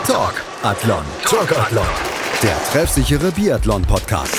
Talk 0.00 0.42
Athlon. 0.62 1.04
Talk 1.22 1.52
Athlon. 1.52 1.84
Der 2.42 2.56
treffsichere 2.72 3.30
Biathlon-Podcast. 3.30 4.34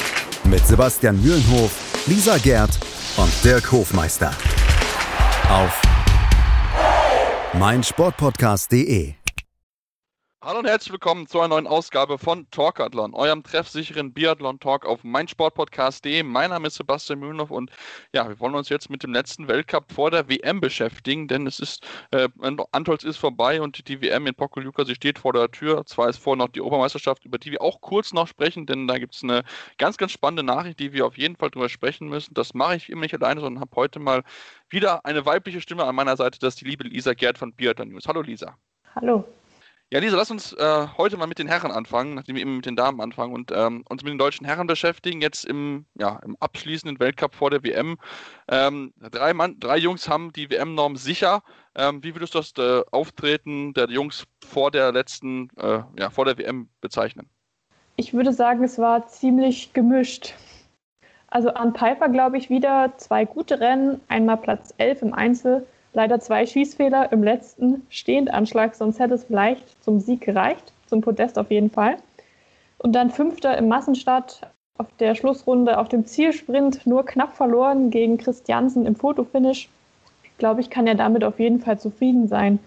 Mit 0.45 0.65
Sebastian 0.65 1.21
Mühlenhof, 1.21 1.71
Lisa 2.07 2.37
Gerd 2.37 2.71
und 3.17 3.31
Dirk 3.43 3.71
Hofmeister. 3.71 4.31
Auf 5.51 5.79
meinsportpodcast.de 7.53 9.13
Hallo 10.45 10.59
und 10.59 10.67
herzlich 10.67 10.91
willkommen 10.91 11.25
zu 11.25 11.39
einer 11.39 11.47
neuen 11.47 11.67
Ausgabe 11.67 12.17
von 12.17 12.45
Talkathlon, 12.51 13.13
eurem 13.13 13.43
treffsicheren 13.43 14.11
Biathlon-Talk 14.11 14.85
auf 14.85 15.01
meinsportpodcast.de. 15.05 16.21
Mein 16.23 16.49
Name 16.49 16.67
ist 16.67 16.75
Sebastian 16.75 17.19
Mühlenhoff 17.19 17.49
und 17.49 17.71
ja, 18.13 18.27
wir 18.27 18.37
wollen 18.41 18.53
uns 18.53 18.67
jetzt 18.67 18.89
mit 18.89 19.03
dem 19.03 19.13
letzten 19.13 19.47
Weltcup 19.47 19.89
vor 19.93 20.11
der 20.11 20.27
WM 20.27 20.59
beschäftigen, 20.59 21.29
denn 21.29 21.47
es 21.47 21.61
ist, 21.61 21.87
äh, 22.11 22.27
Antolz 22.73 23.05
ist 23.05 23.15
vorbei 23.15 23.61
und 23.61 23.87
die 23.87 24.01
WM 24.01 24.27
in 24.27 24.35
Pokljuka, 24.35 24.83
sie 24.83 24.95
steht 24.95 25.17
vor 25.17 25.31
der 25.31 25.49
Tür. 25.49 25.85
Zwar 25.85 26.09
ist 26.09 26.17
vorher 26.17 26.43
noch 26.45 26.51
die 26.51 26.59
Obermeisterschaft, 26.59 27.23
über 27.23 27.37
die 27.37 27.51
wir 27.51 27.61
auch 27.61 27.79
kurz 27.79 28.11
noch 28.11 28.27
sprechen, 28.27 28.65
denn 28.65 28.85
da 28.85 28.97
gibt 28.97 29.15
es 29.15 29.23
eine 29.23 29.43
ganz, 29.77 29.95
ganz 29.95 30.11
spannende 30.11 30.43
Nachricht, 30.43 30.77
die 30.81 30.91
wir 30.91 31.05
auf 31.05 31.17
jeden 31.17 31.37
Fall 31.37 31.51
drüber 31.51 31.69
sprechen 31.69 32.09
müssen. 32.09 32.33
Das 32.33 32.53
mache 32.53 32.75
ich 32.75 32.89
immer 32.89 33.03
nicht 33.03 33.15
alleine, 33.15 33.39
sondern 33.39 33.61
habe 33.61 33.77
heute 33.77 33.99
mal 33.99 34.23
wieder 34.67 35.05
eine 35.05 35.25
weibliche 35.25 35.61
Stimme 35.61 35.85
an 35.85 35.95
meiner 35.95 36.17
Seite, 36.17 36.37
das 36.39 36.55
ist 36.55 36.61
die 36.61 36.65
liebe 36.65 36.83
Lisa 36.83 37.13
Gerd 37.13 37.37
von 37.37 37.53
Biathlon 37.53 37.91
News. 37.91 38.09
Hallo 38.09 38.21
Lisa. 38.21 38.57
Hallo. 38.93 39.23
Ja, 39.93 39.99
Lisa, 39.99 40.17
lass 40.17 40.31
uns 40.31 40.53
äh, 40.53 40.87
heute 40.97 41.17
mal 41.17 41.27
mit 41.27 41.37
den 41.37 41.45
Herren 41.45 41.69
anfangen, 41.69 42.15
nachdem 42.15 42.35
wir 42.35 42.41
eben 42.41 42.55
mit 42.55 42.65
den 42.65 42.75
Damen 42.75 42.99
anfangen 42.99 43.31
und 43.31 43.51
ähm, 43.53 43.83
uns 43.87 44.01
mit 44.01 44.09
den 44.09 44.17
deutschen 44.17 44.43
Herren 44.43 44.65
beschäftigen. 44.65 45.21
Jetzt 45.21 45.45
im, 45.45 45.85
ja, 45.93 46.19
im 46.25 46.35
abschließenden 46.39 46.99
Weltcup 46.99 47.35
vor 47.35 47.51
der 47.51 47.63
WM. 47.63 47.99
Ähm, 48.47 48.91
drei, 49.11 49.35
Mann, 49.35 49.59
drei 49.59 49.77
Jungs 49.77 50.09
haben 50.09 50.33
die 50.33 50.49
WM-Norm 50.49 50.95
sicher. 50.95 51.43
Ähm, 51.75 52.03
wie 52.03 52.15
würdest 52.15 52.33
du 52.33 52.39
das 52.39 52.53
äh, 52.57 52.81
Auftreten 52.91 53.75
der 53.75 53.87
Jungs 53.87 54.25
vor 54.43 54.71
der 54.71 54.91
letzten, 54.91 55.49
äh, 55.57 55.83
ja, 55.99 56.09
vor 56.09 56.25
der 56.25 56.39
WM 56.39 56.69
bezeichnen? 56.81 57.29
Ich 57.95 58.15
würde 58.15 58.33
sagen, 58.33 58.63
es 58.63 58.79
war 58.79 59.05
ziemlich 59.09 59.73
gemischt. 59.73 60.33
Also 61.27 61.49
an 61.49 61.71
Piper, 61.71 62.09
glaube 62.09 62.39
ich, 62.39 62.49
wieder 62.49 62.93
zwei 62.97 63.25
gute 63.25 63.59
Rennen, 63.59 64.01
einmal 64.07 64.37
Platz 64.37 64.73
11 64.79 65.03
im 65.03 65.13
Einzel 65.13 65.67
Leider 65.93 66.19
zwei 66.19 66.45
Schießfehler 66.45 67.11
im 67.11 67.23
letzten 67.23 67.85
Stehendanschlag, 67.89 68.75
sonst 68.75 68.99
hätte 68.99 69.13
es 69.13 69.23
vielleicht 69.23 69.83
zum 69.83 69.99
Sieg 69.99 70.21
gereicht, 70.21 70.73
zum 70.87 71.01
Podest 71.01 71.37
auf 71.37 71.51
jeden 71.51 71.69
Fall. 71.69 71.97
Und 72.79 72.93
dann 72.93 73.11
Fünfter 73.11 73.57
im 73.57 73.67
Massenstart 73.67 74.41
auf 74.77 74.87
der 74.99 75.13
Schlussrunde 75.13 75.77
auf 75.77 75.89
dem 75.89 76.05
Zielsprint 76.05 76.85
nur 76.87 77.05
knapp 77.05 77.35
verloren 77.35 77.91
gegen 77.91 78.17
Christiansen 78.17 78.85
im 78.87 78.95
Fotofinish. 78.95 79.69
Glaube, 80.39 80.61
ich 80.61 80.71
kann 80.71 80.87
ja 80.87 80.95
damit 80.95 81.23
auf 81.23 81.39
jeden 81.39 81.59
Fall 81.59 81.79
zufrieden 81.79 82.27
sein. 82.27 82.59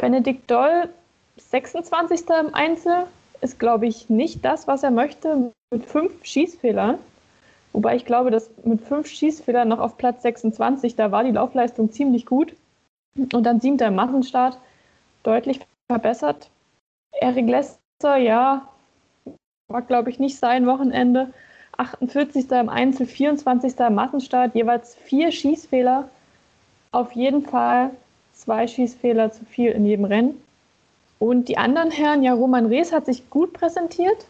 Benedikt 0.00 0.50
Doll, 0.50 0.88
26. 1.36 2.22
im 2.40 2.54
Einzel, 2.54 3.06
ist, 3.42 3.58
glaube 3.58 3.86
ich, 3.86 4.08
nicht 4.08 4.44
das, 4.44 4.66
was 4.66 4.82
er 4.82 4.90
möchte, 4.90 5.52
mit 5.70 5.84
fünf 5.84 6.12
Schießfehlern. 6.24 6.98
Wobei 7.74 7.96
ich 7.96 8.04
glaube, 8.04 8.30
dass 8.30 8.50
mit 8.64 8.80
fünf 8.80 9.08
Schießfehlern 9.08 9.68
noch 9.68 9.80
auf 9.80 9.98
Platz 9.98 10.22
26, 10.22 10.94
da 10.94 11.10
war 11.10 11.24
die 11.24 11.32
Laufleistung 11.32 11.90
ziemlich 11.90 12.24
gut. 12.24 12.54
Und 13.16 13.42
dann 13.42 13.60
siebter 13.60 13.88
im 13.88 13.96
Massenstart, 13.96 14.58
deutlich 15.24 15.60
verbessert. 15.90 16.50
Erik 17.12 17.48
Lester, 17.48 18.16
ja, 18.16 18.68
war 19.68 19.82
glaube 19.82 20.10
ich 20.10 20.20
nicht 20.20 20.38
sein 20.38 20.66
Wochenende. 20.66 21.32
48. 21.76 22.48
im 22.52 22.68
Einzel, 22.68 23.06
24. 23.06 23.76
im 23.80 23.94
Massenstart, 23.94 24.54
jeweils 24.54 24.94
vier 24.94 25.32
Schießfehler. 25.32 26.08
Auf 26.92 27.12
jeden 27.12 27.42
Fall 27.42 27.90
zwei 28.34 28.68
Schießfehler 28.68 29.32
zu 29.32 29.44
viel 29.44 29.72
in 29.72 29.84
jedem 29.84 30.04
Rennen. 30.04 30.40
Und 31.18 31.48
die 31.48 31.58
anderen 31.58 31.90
Herren, 31.90 32.22
ja, 32.22 32.34
Roman 32.34 32.66
Rees 32.66 32.92
hat 32.92 33.06
sich 33.06 33.28
gut 33.30 33.52
präsentiert, 33.52 34.26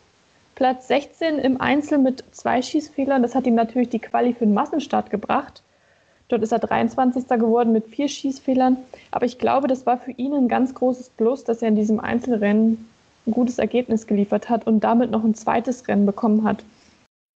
Platz 0.55 0.87
16 0.89 1.39
im 1.39 1.61
Einzel 1.61 1.99
mit 1.99 2.25
zwei 2.31 2.63
Schießfehlern. 2.63 3.23
Das 3.23 3.35
hat 3.35 3.47
ihm 3.47 3.57
natürlich 3.57 3.89
die 3.89 3.99
Quali 3.99 4.35
für 4.35 4.47
den 4.47 4.55
Massenstart 4.55 5.11
gebracht. 5.11 5.63
Dort 6.29 6.43
ist 6.43 6.53
er 6.53 6.61
23. 6.61 7.29
geworden 7.29 7.73
mit 7.73 7.89
vier 7.89 8.09
Schießfehlern. 8.09 8.77
Aber 9.11 9.27
ich 9.27 9.39
glaube, 9.39 9.67
das 9.67 9.85
war 9.85 9.99
für 9.99 10.13
ihn 10.13 10.33
ein 10.33 10.49
ganz 10.49 10.75
großes 10.75 11.11
Plus, 11.11 11.45
dass 11.45 11.61
er 11.61 11.69
in 11.69 11.77
diesem 11.77 12.01
Einzelrennen 12.01 12.89
ein 13.27 13.33
gutes 13.33 13.59
Ergebnis 13.59 14.07
geliefert 14.07 14.49
hat 14.49 14.67
und 14.67 14.85
damit 14.85 15.11
noch 15.11 15.25
ein 15.25 15.35
zweites 15.35 15.89
Rennen 15.89 16.07
bekommen 16.07 16.45
hat. 16.45 16.65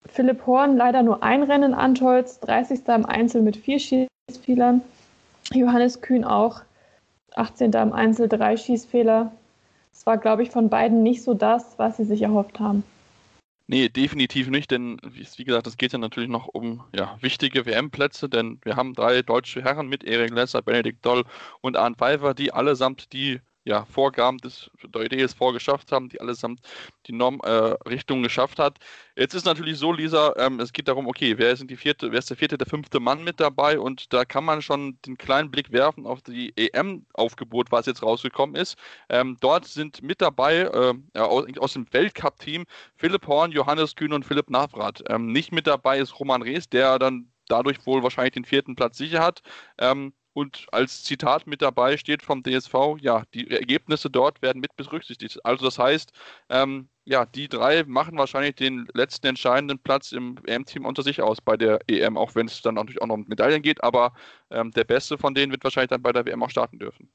Philipp 0.06 0.46
Horn 0.46 0.78
leider 0.78 1.04
nur 1.04 1.24
ein 1.24 1.44
Rennen 1.44 1.74
an 1.74 1.92
Antolz, 1.92 2.40
30. 2.42 2.88
im 2.88 3.06
Einzel 3.06 3.42
mit 3.42 3.58
vier 3.58 3.80
Schießfehlern. 3.80 4.82
Johannes 5.54 6.02
Kühn 6.02 6.24
auch, 6.24 6.62
18. 7.36 7.72
im 7.74 7.94
Einzel, 7.94 8.28
drei 8.28 8.58
Schießfehler. 8.58 9.32
Es 9.94 10.06
war, 10.06 10.18
glaube 10.18 10.44
ich, 10.44 10.52
von 10.52 10.70
beiden 10.70 11.04
nicht 11.04 11.24
so 11.24 11.34
das, 11.34 11.78
was 11.78 11.98
sie 11.98 12.06
sich 12.06 12.22
erhofft 12.22 12.60
haben. 12.60 12.84
Nee, 13.70 13.90
definitiv 13.90 14.48
nicht, 14.48 14.72
denn 14.72 14.98
wie 15.04 15.44
gesagt, 15.44 15.68
es 15.68 15.76
geht 15.76 15.92
ja 15.92 16.00
natürlich 16.00 16.30
noch 16.30 16.48
um 16.48 16.86
ja, 16.96 17.18
wichtige 17.22 17.66
WM-Plätze, 17.66 18.30
denn 18.30 18.62
wir 18.64 18.78
haben 18.78 18.94
drei 18.94 19.22
deutsche 19.22 19.62
Herren 19.62 19.90
mit 19.90 20.06
Erik 20.06 20.32
Lesser, 20.32 20.62
Benedikt 20.62 21.06
Doll 21.06 21.26
und 21.60 21.76
Arndt 21.76 21.98
Pfeiffer, 21.98 22.34
die 22.34 22.54
allesamt 22.54 23.12
die 23.12 23.42
ja, 23.68 23.86
Vorgaben 23.86 24.38
des, 24.38 24.72
der 24.82 25.10
DSV 25.10 25.40
geschafft 25.52 25.92
haben, 25.92 26.08
die 26.08 26.22
allesamt 26.22 26.62
die 27.06 27.12
Normrichtung 27.12 28.20
äh, 28.20 28.24
geschafft 28.24 28.60
hat. 28.60 28.78
Jetzt 29.18 29.34
ist 29.34 29.46
natürlich 29.46 29.78
so, 29.78 29.92
Lisa, 29.92 30.34
ähm, 30.38 30.62
es 30.62 30.72
geht 30.72 30.88
darum, 30.88 31.06
okay, 31.06 31.38
wer 31.38 31.52
ist, 31.52 31.70
die 31.70 31.76
vierte, 31.76 32.12
wer 32.12 32.20
ist 32.20 32.30
der 32.30 32.38
vierte, 32.38 32.58
der 32.58 32.66
fünfte 32.66 33.02
Mann 33.02 33.26
mit 33.26 33.42
dabei? 33.42 33.78
Und 33.78 34.14
da 34.14 34.24
kann 34.24 34.46
man 34.46 34.62
schon 34.62 34.98
den 35.06 35.18
kleinen 35.18 35.52
Blick 35.52 35.74
werfen 35.74 36.06
auf 36.06 36.22
die 36.22 36.54
EM-Aufgebot, 36.56 37.70
was 37.70 37.88
jetzt 37.88 38.04
rausgekommen 38.04 38.56
ist. 38.56 38.78
Ähm, 39.10 39.36
dort 39.42 39.66
sind 39.66 40.02
mit 40.02 40.22
dabei 40.22 40.60
äh, 40.60 41.20
aus, 41.20 41.46
aus, 41.60 41.74
dem 41.74 41.92
Weltcup-Team 41.92 42.66
Philipp 42.96 43.28
Horn, 43.28 43.52
Johannes 43.52 43.96
Kühn 43.96 44.14
und 44.14 44.24
Philipp 44.24 44.50
Navrat. 44.50 45.04
Ähm, 45.10 45.34
nicht 45.34 45.52
mit 45.52 45.68
dabei 45.68 46.00
ist 46.00 46.18
Roman 46.18 46.42
Rees, 46.42 46.70
der 46.70 47.00
dann 47.00 47.30
dadurch 47.50 47.86
wohl 47.86 48.04
wahrscheinlich 48.04 48.34
den 48.34 48.46
vierten 48.46 48.76
Platz 48.76 48.98
sicher 48.98 49.22
hat. 49.22 49.42
Ähm, 49.78 50.14
und 50.38 50.68
als 50.72 51.04
Zitat 51.04 51.48
mit 51.48 51.64
dabei 51.64 51.98
steht 51.98 52.22
vom 52.22 52.44
DSV, 52.44 52.98
ja, 53.02 53.24
die 53.34 53.50
Ergebnisse 53.50 54.08
dort 54.08 54.40
werden 54.44 54.60
mit 54.60 54.76
berücksichtigt. 54.76 55.44
Also 55.44 55.66
das 55.66 55.80
heißt, 55.80 56.12
ähm, 56.52 56.90
ja, 57.06 57.26
die 57.26 57.48
drei 57.48 57.84
machen 57.88 58.20
wahrscheinlich 58.20 58.54
den 58.54 58.88
letzten 58.94 59.26
entscheidenden 59.26 59.80
Platz 59.80 60.12
im 60.12 60.36
EM-Team 60.46 60.86
unter 60.86 61.02
sich 61.02 61.24
aus 61.24 61.42
bei 61.42 61.58
der 61.58 61.80
EM, 61.88 62.18
auch 62.18 62.36
wenn 62.36 62.46
es 62.46 62.62
dann 62.62 62.76
natürlich 62.76 63.02
auch 63.02 63.08
noch 63.08 63.16
um 63.16 63.26
Medaillen 63.28 63.64
geht, 63.64 63.84
aber 63.84 64.14
ähm, 64.52 64.70
der 64.74 64.84
Beste 64.84 65.18
von 65.18 65.34
denen 65.34 65.52
wird 65.52 65.64
wahrscheinlich 65.64 65.90
dann 65.90 66.04
bei 66.04 66.12
der 66.12 66.24
WM 66.28 66.44
auch 66.44 66.52
starten 66.52 66.78
dürfen. 66.78 67.10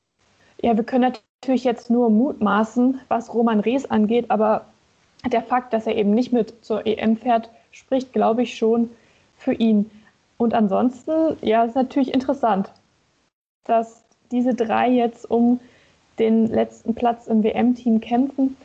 Ja, 0.60 0.77
wir 0.77 0.83
können 0.83 1.12
natürlich 1.43 1.62
jetzt 1.62 1.91
nur 1.91 2.10
mutmaßen, 2.10 3.03
was 3.06 3.33
Roman 3.33 3.60
Rees 3.60 3.89
angeht, 3.89 4.28
aber 4.33 4.66
der 5.31 5.43
Fakt, 5.43 5.72
dass 5.72 5.87
er 5.87 5.94
eben 5.94 6.10
nicht 6.10 6.33
mit 6.33 6.65
zur 6.65 6.84
EM 6.84 7.16
fährt, 7.16 7.49
spricht, 7.71 8.12
glaube 8.12 8.43
ich, 8.43 8.56
schon 8.56 8.91
für 9.39 9.53
ihn. 9.53 9.89
Und 10.39 10.54
ansonsten, 10.54 11.37
ja, 11.41 11.62
ist 11.62 11.77
natürlich 11.77 12.12
interessant 12.12 12.72
dass 13.64 14.02
diese 14.30 14.54
drei 14.54 14.88
jetzt 14.88 15.30
um 15.30 15.60
den 16.18 16.46
letzten 16.46 16.94
Platz 16.94 17.26
im 17.26 17.42
WM-Team 17.42 18.00
kämpfen. 18.00 18.56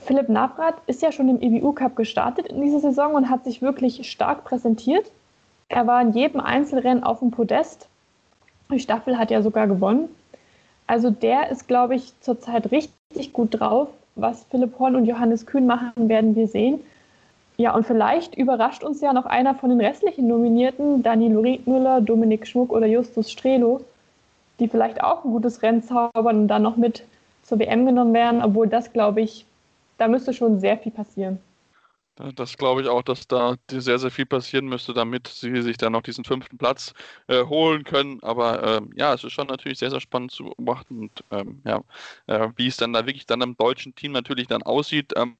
Philipp 0.00 0.28
Navrat 0.28 0.76
ist 0.86 1.02
ja 1.02 1.12
schon 1.12 1.28
im 1.28 1.40
EBU-Cup 1.40 1.96
gestartet 1.96 2.46
in 2.46 2.60
dieser 2.60 2.80
Saison 2.80 3.14
und 3.14 3.30
hat 3.30 3.44
sich 3.44 3.62
wirklich 3.62 4.08
stark 4.10 4.44
präsentiert. 4.44 5.10
Er 5.68 5.86
war 5.86 6.00
in 6.00 6.12
jedem 6.12 6.40
Einzelrennen 6.40 7.02
auf 7.02 7.18
dem 7.18 7.30
Podest. 7.30 7.88
Die 8.70 8.78
Staffel 8.78 9.18
hat 9.18 9.30
ja 9.30 9.42
sogar 9.42 9.66
gewonnen. 9.66 10.08
Also 10.86 11.10
der 11.10 11.50
ist, 11.50 11.68
glaube 11.68 11.94
ich, 11.94 12.12
zurzeit 12.20 12.70
richtig 12.70 13.32
gut 13.32 13.60
drauf. 13.60 13.88
Was 14.14 14.44
Philipp 14.50 14.78
Horn 14.78 14.96
und 14.96 15.04
Johannes 15.04 15.46
Kühn 15.46 15.66
machen, 15.66 16.08
werden 16.08 16.34
wir 16.34 16.48
sehen. 16.48 16.80
Ja, 17.56 17.74
und 17.74 17.86
vielleicht 17.86 18.36
überrascht 18.36 18.84
uns 18.84 19.00
ja 19.00 19.12
noch 19.12 19.26
einer 19.26 19.54
von 19.54 19.70
den 19.70 19.80
restlichen 19.80 20.28
Nominierten, 20.28 21.02
Danilo 21.02 21.40
Riedmüller, 21.40 22.00
Dominik 22.00 22.46
Schmuck 22.46 22.72
oder 22.72 22.86
Justus 22.86 23.30
Strelo, 23.30 23.80
die 24.58 24.68
vielleicht 24.68 25.02
auch 25.02 25.24
ein 25.24 25.30
gutes 25.30 25.62
Rennen 25.62 25.82
zaubern 25.82 26.40
und 26.40 26.48
dann 26.48 26.62
noch 26.62 26.76
mit 26.76 27.04
zur 27.42 27.58
WM 27.58 27.86
genommen 27.86 28.14
werden, 28.14 28.42
obwohl 28.42 28.68
das, 28.68 28.92
glaube 28.92 29.22
ich, 29.22 29.46
da 29.96 30.08
müsste 30.08 30.32
schon 30.32 30.60
sehr 30.60 30.78
viel 30.78 30.92
passieren. 30.92 31.38
Das 32.34 32.56
glaube 32.56 32.82
ich 32.82 32.88
auch, 32.88 33.02
dass 33.02 33.28
da 33.28 33.54
sehr, 33.70 33.98
sehr 33.98 34.10
viel 34.10 34.26
passieren 34.26 34.66
müsste, 34.66 34.92
damit 34.92 35.28
sie 35.28 35.62
sich 35.62 35.76
dann 35.76 35.92
noch 35.92 36.02
diesen 36.02 36.24
fünften 36.24 36.58
Platz 36.58 36.92
äh, 37.28 37.44
holen 37.44 37.84
können. 37.84 38.20
Aber 38.22 38.62
ähm, 38.64 38.92
ja, 38.96 39.14
es 39.14 39.22
ist 39.22 39.32
schon 39.32 39.46
natürlich 39.46 39.78
sehr, 39.78 39.90
sehr 39.90 40.00
spannend 40.00 40.32
zu 40.32 40.44
beobachten, 40.44 40.98
und, 40.98 41.24
ähm, 41.30 41.62
ja, 41.64 41.80
äh, 42.26 42.48
wie 42.56 42.66
es 42.66 42.76
dann 42.76 42.92
da 42.92 43.06
wirklich 43.06 43.26
dann 43.26 43.40
im 43.40 43.56
deutschen 43.56 43.94
Team 43.94 44.12
natürlich 44.12 44.48
dann 44.48 44.64
aussieht. 44.64 45.12
Ähm, 45.16 45.36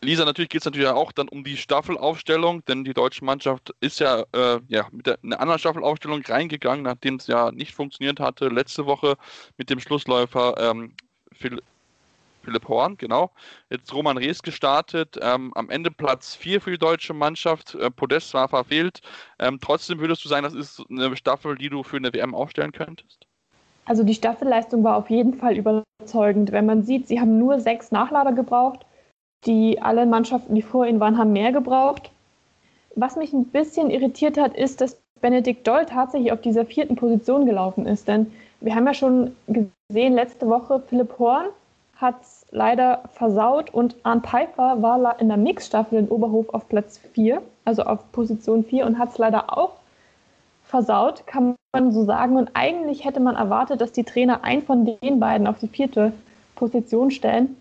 Lisa, 0.00 0.24
natürlich 0.24 0.48
geht 0.48 0.62
es 0.62 0.64
natürlich 0.64 0.88
auch 0.88 1.12
dann 1.12 1.28
um 1.28 1.44
die 1.44 1.56
Staffelaufstellung, 1.56 2.64
denn 2.64 2.84
die 2.84 2.94
deutsche 2.94 3.24
Mannschaft 3.24 3.74
ist 3.80 4.00
ja, 4.00 4.24
äh, 4.32 4.60
ja 4.68 4.86
mit 4.90 5.06
der, 5.06 5.18
einer 5.22 5.40
anderen 5.40 5.58
Staffelaufstellung 5.58 6.22
reingegangen, 6.22 6.84
nachdem 6.84 7.16
es 7.16 7.26
ja 7.26 7.52
nicht 7.52 7.74
funktioniert 7.74 8.20
hatte 8.20 8.48
letzte 8.48 8.86
Woche 8.86 9.16
mit 9.56 9.70
dem 9.70 9.80
Schlussläufer 9.80 10.54
ähm, 10.58 10.94
Phil, 11.32 11.60
Philipp 12.42 12.68
Horn, 12.68 12.96
genau. 12.96 13.30
Jetzt 13.70 13.92
Roman 13.94 14.18
Rees 14.18 14.42
gestartet, 14.42 15.18
ähm, 15.22 15.52
am 15.54 15.70
Ende 15.70 15.90
Platz 15.90 16.34
4 16.34 16.60
für 16.60 16.70
die 16.72 16.78
deutsche 16.78 17.14
Mannschaft, 17.14 17.74
äh, 17.74 17.90
Podest 17.90 18.30
zwar 18.30 18.48
verfehlt. 18.48 19.00
Ähm, 19.38 19.58
trotzdem 19.60 20.00
würdest 20.00 20.24
du 20.24 20.28
sagen, 20.28 20.42
das 20.42 20.54
ist 20.54 20.82
eine 20.90 21.16
Staffel, 21.16 21.56
die 21.56 21.68
du 21.68 21.82
für 21.82 21.96
eine 21.96 22.12
WM 22.12 22.34
aufstellen 22.34 22.72
könntest? 22.72 23.26
Also 23.84 24.04
die 24.04 24.14
Staffelleistung 24.14 24.84
war 24.84 24.96
auf 24.96 25.10
jeden 25.10 25.34
Fall 25.34 25.56
überzeugend. 25.56 26.52
Wenn 26.52 26.66
man 26.66 26.82
sieht, 26.82 27.08
sie 27.08 27.20
haben 27.20 27.38
nur 27.38 27.60
sechs 27.60 27.90
Nachlader 27.90 28.32
gebraucht. 28.32 28.86
Die 29.46 29.80
alle 29.82 30.06
Mannschaften, 30.06 30.54
die 30.54 30.62
vor 30.62 30.86
ihnen 30.86 31.00
waren, 31.00 31.18
haben 31.18 31.32
mehr 31.32 31.52
gebraucht. 31.52 32.10
Was 32.94 33.16
mich 33.16 33.32
ein 33.32 33.46
bisschen 33.46 33.90
irritiert 33.90 34.38
hat, 34.38 34.54
ist, 34.54 34.80
dass 34.80 35.00
Benedikt 35.20 35.66
Doll 35.66 35.86
tatsächlich 35.86 36.32
auf 36.32 36.40
dieser 36.40 36.66
vierten 36.66 36.96
Position 36.96 37.46
gelaufen 37.46 37.86
ist. 37.86 38.08
Denn 38.08 38.32
wir 38.60 38.74
haben 38.74 38.86
ja 38.86 38.94
schon 38.94 39.34
gesehen, 39.46 40.14
letzte 40.14 40.48
Woche, 40.48 40.82
Philipp 40.88 41.18
Horn 41.18 41.46
hat 41.96 42.20
es 42.20 42.44
leider 42.50 43.02
versaut 43.14 43.72
und 43.72 43.96
Arne 44.02 44.20
Pfeiffer 44.20 44.82
war 44.82 45.20
in 45.20 45.28
der 45.28 45.36
Mixstaffel 45.36 45.98
in 45.98 46.08
Oberhof 46.08 46.48
auf 46.50 46.68
Platz 46.68 46.98
4, 47.12 47.40
also 47.64 47.84
auf 47.84 48.10
Position 48.12 48.64
4 48.64 48.86
und 48.86 48.98
hat 48.98 49.10
es 49.10 49.18
leider 49.18 49.56
auch 49.56 49.72
versaut, 50.64 51.26
kann 51.26 51.54
man 51.72 51.92
so 51.92 52.04
sagen. 52.04 52.36
Und 52.36 52.50
eigentlich 52.54 53.04
hätte 53.04 53.20
man 53.20 53.36
erwartet, 53.36 53.80
dass 53.80 53.92
die 53.92 54.04
Trainer 54.04 54.42
einen 54.42 54.62
von 54.62 54.84
den 54.84 55.20
beiden 55.20 55.46
auf 55.46 55.58
die 55.60 55.68
vierte 55.68 56.12
Position 56.56 57.10
stellen, 57.10 57.56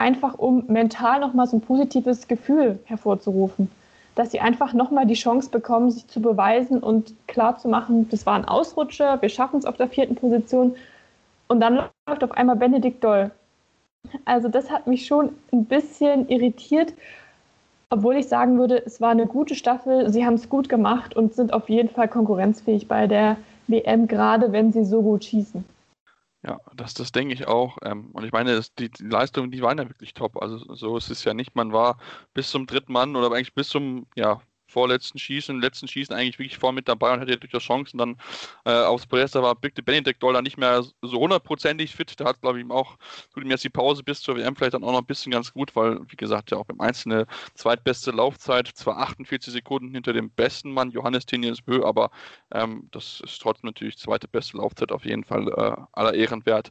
einfach 0.00 0.38
um 0.38 0.64
mental 0.66 1.20
nochmal 1.20 1.46
so 1.46 1.58
ein 1.58 1.60
positives 1.60 2.26
Gefühl 2.26 2.78
hervorzurufen. 2.84 3.70
Dass 4.14 4.32
sie 4.32 4.40
einfach 4.40 4.72
nochmal 4.72 5.06
die 5.06 5.14
Chance 5.14 5.50
bekommen, 5.50 5.90
sich 5.90 6.08
zu 6.08 6.20
beweisen 6.20 6.78
und 6.78 7.14
klar 7.28 7.58
zu 7.58 7.68
machen, 7.68 8.08
das 8.10 8.26
war 8.26 8.34
ein 8.34 8.44
Ausrutscher, 8.44 9.22
wir 9.22 9.28
schaffen 9.28 9.58
es 9.58 9.66
auf 9.66 9.76
der 9.76 9.88
vierten 9.88 10.16
Position. 10.16 10.74
Und 11.48 11.60
dann 11.60 11.84
läuft 12.08 12.24
auf 12.24 12.32
einmal 12.32 12.56
Benedikt 12.56 13.04
Doll. 13.04 13.30
Also 14.24 14.48
das 14.48 14.70
hat 14.70 14.86
mich 14.86 15.06
schon 15.06 15.30
ein 15.52 15.66
bisschen 15.66 16.28
irritiert, 16.28 16.94
obwohl 17.90 18.16
ich 18.16 18.28
sagen 18.28 18.58
würde, 18.58 18.82
es 18.84 19.00
war 19.00 19.10
eine 19.10 19.26
gute 19.26 19.54
Staffel, 19.54 20.10
sie 20.10 20.24
haben 20.24 20.34
es 20.34 20.48
gut 20.48 20.68
gemacht 20.68 21.14
und 21.14 21.34
sind 21.34 21.52
auf 21.52 21.68
jeden 21.68 21.88
Fall 21.88 22.08
konkurrenzfähig 22.08 22.88
bei 22.88 23.06
der 23.06 23.36
WM, 23.66 24.06
gerade 24.08 24.52
wenn 24.52 24.72
sie 24.72 24.84
so 24.84 25.02
gut 25.02 25.24
schießen. 25.24 25.64
Ja, 26.42 26.58
das, 26.74 26.94
das 26.94 27.12
denke 27.12 27.34
ich 27.34 27.46
auch. 27.48 27.76
Ähm, 27.82 28.10
und 28.12 28.24
ich 28.24 28.32
meine, 28.32 28.62
die, 28.78 28.90
die 28.90 29.04
Leistungen, 29.04 29.50
die 29.50 29.60
waren 29.62 29.76
ja 29.78 29.88
wirklich 29.88 30.14
top. 30.14 30.40
Also 30.40 30.58
so 30.74 30.96
ist 30.96 31.10
es 31.10 31.24
ja 31.24 31.34
nicht. 31.34 31.54
Man 31.54 31.72
war 31.72 31.98
bis 32.32 32.50
zum 32.50 32.66
dritten 32.66 32.92
Mann 32.92 33.14
oder 33.14 33.26
eigentlich 33.34 33.54
bis 33.54 33.68
zum 33.68 34.06
ja, 34.16 34.40
vorletzten 34.70 35.18
Schießen, 35.18 35.60
letzten 35.60 35.88
Schießen 35.88 36.14
eigentlich 36.14 36.38
wirklich 36.38 36.58
voll 36.58 36.72
mit 36.72 36.88
dabei 36.88 37.12
und 37.12 37.20
hatte 37.20 37.36
durchaus 37.36 37.62
Chancen. 37.62 37.98
Dann 37.98 38.16
äh, 38.64 38.70
aufs 38.70 39.06
Podest, 39.06 39.34
da 39.34 39.42
war 39.42 39.54
Big 39.54 39.74
Benedict 39.84 40.22
Dollar 40.22 40.42
nicht 40.42 40.56
mehr 40.56 40.82
so 41.02 41.18
hundertprozentig 41.18 41.94
fit. 41.94 42.18
Der 42.18 42.26
hat, 42.26 42.40
glaube 42.40 42.58
ich, 42.58 42.64
ihm 42.64 42.72
auch, 42.72 42.96
tut 43.34 43.44
ihm 43.44 43.50
jetzt 43.50 43.64
die 43.64 43.70
Pause 43.70 44.02
bis 44.02 44.20
zur 44.20 44.36
WM 44.36 44.56
vielleicht 44.56 44.74
dann 44.74 44.84
auch 44.84 44.92
noch 44.92 45.00
ein 45.00 45.06
bisschen 45.06 45.32
ganz 45.32 45.52
gut, 45.52 45.74
weil, 45.76 46.00
wie 46.08 46.16
gesagt, 46.16 46.50
ja 46.50 46.58
auch 46.58 46.68
im 46.68 46.80
Einzelnen 46.80 47.26
zweitbeste 47.54 48.10
Laufzeit, 48.10 48.68
zwar 48.68 48.98
48 48.98 49.52
Sekunden 49.52 49.92
hinter 49.94 50.12
dem 50.12 50.30
besten 50.30 50.72
Mann, 50.72 50.90
Johannes 50.90 51.26
Tinius 51.26 51.60
Bö, 51.60 51.84
aber 51.84 52.10
ähm, 52.52 52.88
das 52.92 53.20
ist 53.20 53.40
trotzdem 53.40 53.68
natürlich 53.68 53.98
zweite 53.98 54.28
beste 54.28 54.56
Laufzeit 54.56 54.92
auf 54.92 55.04
jeden 55.04 55.24
Fall 55.24 55.48
äh, 55.48 55.76
aller 55.92 56.14
Ehren 56.14 56.44
wert. 56.46 56.70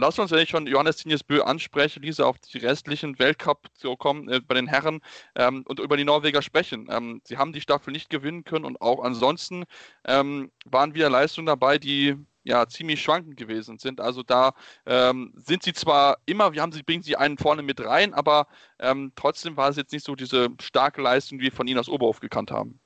Lass 0.00 0.18
uns, 0.18 0.30
wenn 0.30 0.38
ich 0.38 0.48
schon 0.48 0.66
Johannes 0.66 0.96
Tinjes 0.96 1.22
Bö 1.22 1.42
anspreche, 1.42 2.00
Lisa, 2.00 2.24
auf 2.24 2.38
die 2.38 2.56
restlichen 2.56 3.18
Weltcup 3.18 3.66
zu 3.74 3.96
kommen 3.96 4.30
äh, 4.30 4.40
bei 4.40 4.54
den 4.54 4.66
Herren 4.66 5.00
ähm, 5.34 5.62
und 5.68 5.78
über 5.78 5.98
die 5.98 6.04
Norweger 6.04 6.40
sprechen. 6.40 6.88
Ähm, 6.90 7.20
sie 7.24 7.36
haben 7.36 7.52
die 7.52 7.60
Staffel 7.60 7.92
nicht 7.92 8.08
gewinnen 8.08 8.44
können 8.44 8.64
und 8.64 8.80
auch 8.80 9.04
ansonsten 9.04 9.64
ähm, 10.06 10.50
waren 10.64 10.94
wieder 10.94 11.10
Leistungen 11.10 11.46
dabei, 11.46 11.76
die 11.76 12.16
ja 12.44 12.66
ziemlich 12.66 13.02
schwankend 13.02 13.36
gewesen 13.36 13.76
sind. 13.76 14.00
Also 14.00 14.22
da 14.22 14.52
ähm, 14.86 15.34
sind 15.36 15.62
sie 15.62 15.74
zwar 15.74 16.16
immer, 16.24 16.54
wir 16.54 16.62
haben 16.62 16.72
sie, 16.72 16.82
bringen 16.82 17.02
sie 17.02 17.16
einen 17.16 17.36
vorne 17.36 17.62
mit 17.62 17.84
rein, 17.84 18.14
aber 18.14 18.46
ähm, 18.78 19.12
trotzdem 19.16 19.58
war 19.58 19.68
es 19.68 19.76
jetzt 19.76 19.92
nicht 19.92 20.06
so 20.06 20.14
diese 20.14 20.48
starke 20.62 21.02
Leistung, 21.02 21.38
die 21.38 21.44
wir 21.44 21.52
von 21.52 21.66
ihnen 21.66 21.78
aus 21.78 21.90
Oberhof 21.90 22.20
gekannt 22.20 22.50
haben. 22.50 22.80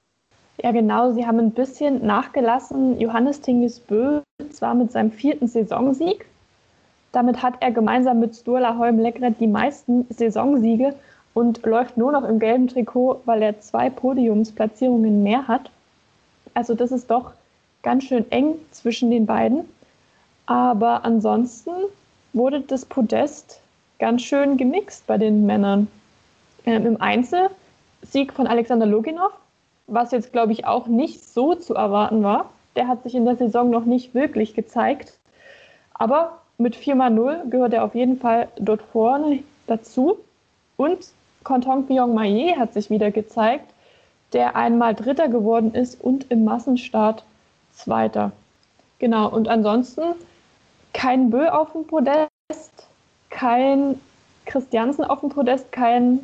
Ja, 0.63 0.73
genau. 0.73 1.13
Sie 1.13 1.27
haben 1.27 1.39
ein 1.39 1.53
bisschen 1.53 2.05
nachgelassen. 2.05 3.01
Johannes 3.01 3.41
Tinges 3.41 3.79
Bö 3.79 4.21
zwar 4.51 4.75
mit 4.75 4.93
seinem 4.93 5.11
vierten 5.11 5.47
Saisonsieg, 5.47 6.27
damit 7.15 7.43
hat 7.43 7.55
er 7.61 7.71
gemeinsam 7.71 8.21
mit 8.21 8.35
Sturla 8.35 8.77
Holm 8.77 8.99
Leckret 8.99 9.41
die 9.41 9.47
meisten 9.47 10.07
Saisonsiege 10.11 10.95
und 11.33 11.65
läuft 11.65 11.97
nur 11.97 12.13
noch 12.13 12.25
im 12.25 12.39
gelben 12.39 12.69
Trikot, 12.69 13.23
weil 13.25 13.43
er 13.43 13.61
zwei 13.61 13.91
Podiumsplatzierungen 13.91 15.23
mehr 15.23 15.47
hat. 15.47 15.71
Also 16.55 16.75
das 16.75 16.93
ist 16.93 17.11
doch 17.11 17.33
ganz 17.83 18.05
schön 18.05 18.31
eng 18.31 18.55
zwischen 18.71 19.11
den 19.11 19.27
beiden. 19.27 19.69
Aber 20.47 21.05
ansonsten 21.05 21.71
wurde 22.33 22.61
das 22.61 22.85
Podest 22.85 23.61
ganz 23.99 24.23
schön 24.23 24.57
gemixt 24.57 25.07
bei 25.07 25.19
den 25.19 25.47
Männern. 25.47 25.89
Ähm, 26.67 26.87
Im 26.87 27.01
Einzel 27.01 27.51
Sieg 28.03 28.33
von 28.33 28.47
Alexander 28.47 28.87
Loginov, 28.87 29.33
was 29.87 30.11
jetzt, 30.13 30.33
glaube 30.33 30.53
ich, 30.53 30.67
auch 30.67 30.87
nicht 30.87 31.25
so 31.25 31.55
zu 31.55 31.75
erwarten 31.75 32.23
war. 32.23 32.51
Der 32.77 32.89
hat 32.89 33.03
sich 33.03 33.15
in 33.15 33.25
der 33.25 33.37
Saison 33.37 33.71
noch 33.71 33.85
nicht 33.85 34.15
wirklich 34.15 34.55
gezeigt. 34.55 35.17
Aber 35.95 36.41
mit 36.59 36.77
4x0 36.77 37.51
gehört 37.51 37.73
er 37.73 37.85
auf 37.85 37.95
jeden 37.95 38.19
Fall 38.19 38.49
dort 38.57 38.83
vorne 38.83 39.43
dazu. 39.67 40.19
Und 40.77 41.09
Konton 41.43 41.87
Pyong 41.87 42.15
Maye 42.15 42.57
hat 42.57 42.73
sich 42.73 42.91
wieder 42.91 43.11
gezeigt, 43.11 43.73
der 44.33 44.57
einmal 44.57 44.95
Dritter 44.95 45.29
geworden 45.29 45.75
ist 45.75 46.01
und 46.03 46.31
im 46.31 46.45
Massenstart 46.45 47.25
Zweiter. 47.73 48.33
Genau, 48.99 49.29
und 49.29 49.49
ansonsten 49.49 50.03
kein 50.93 51.31
Bö 51.31 51.49
auf 51.49 51.73
dem 51.73 51.87
Podest, 51.87 52.31
kein 53.31 54.01
Christiansen 54.47 55.05
auf 55.05 55.21
dem 55.21 55.29
Podest, 55.29 55.73
kein 55.73 56.21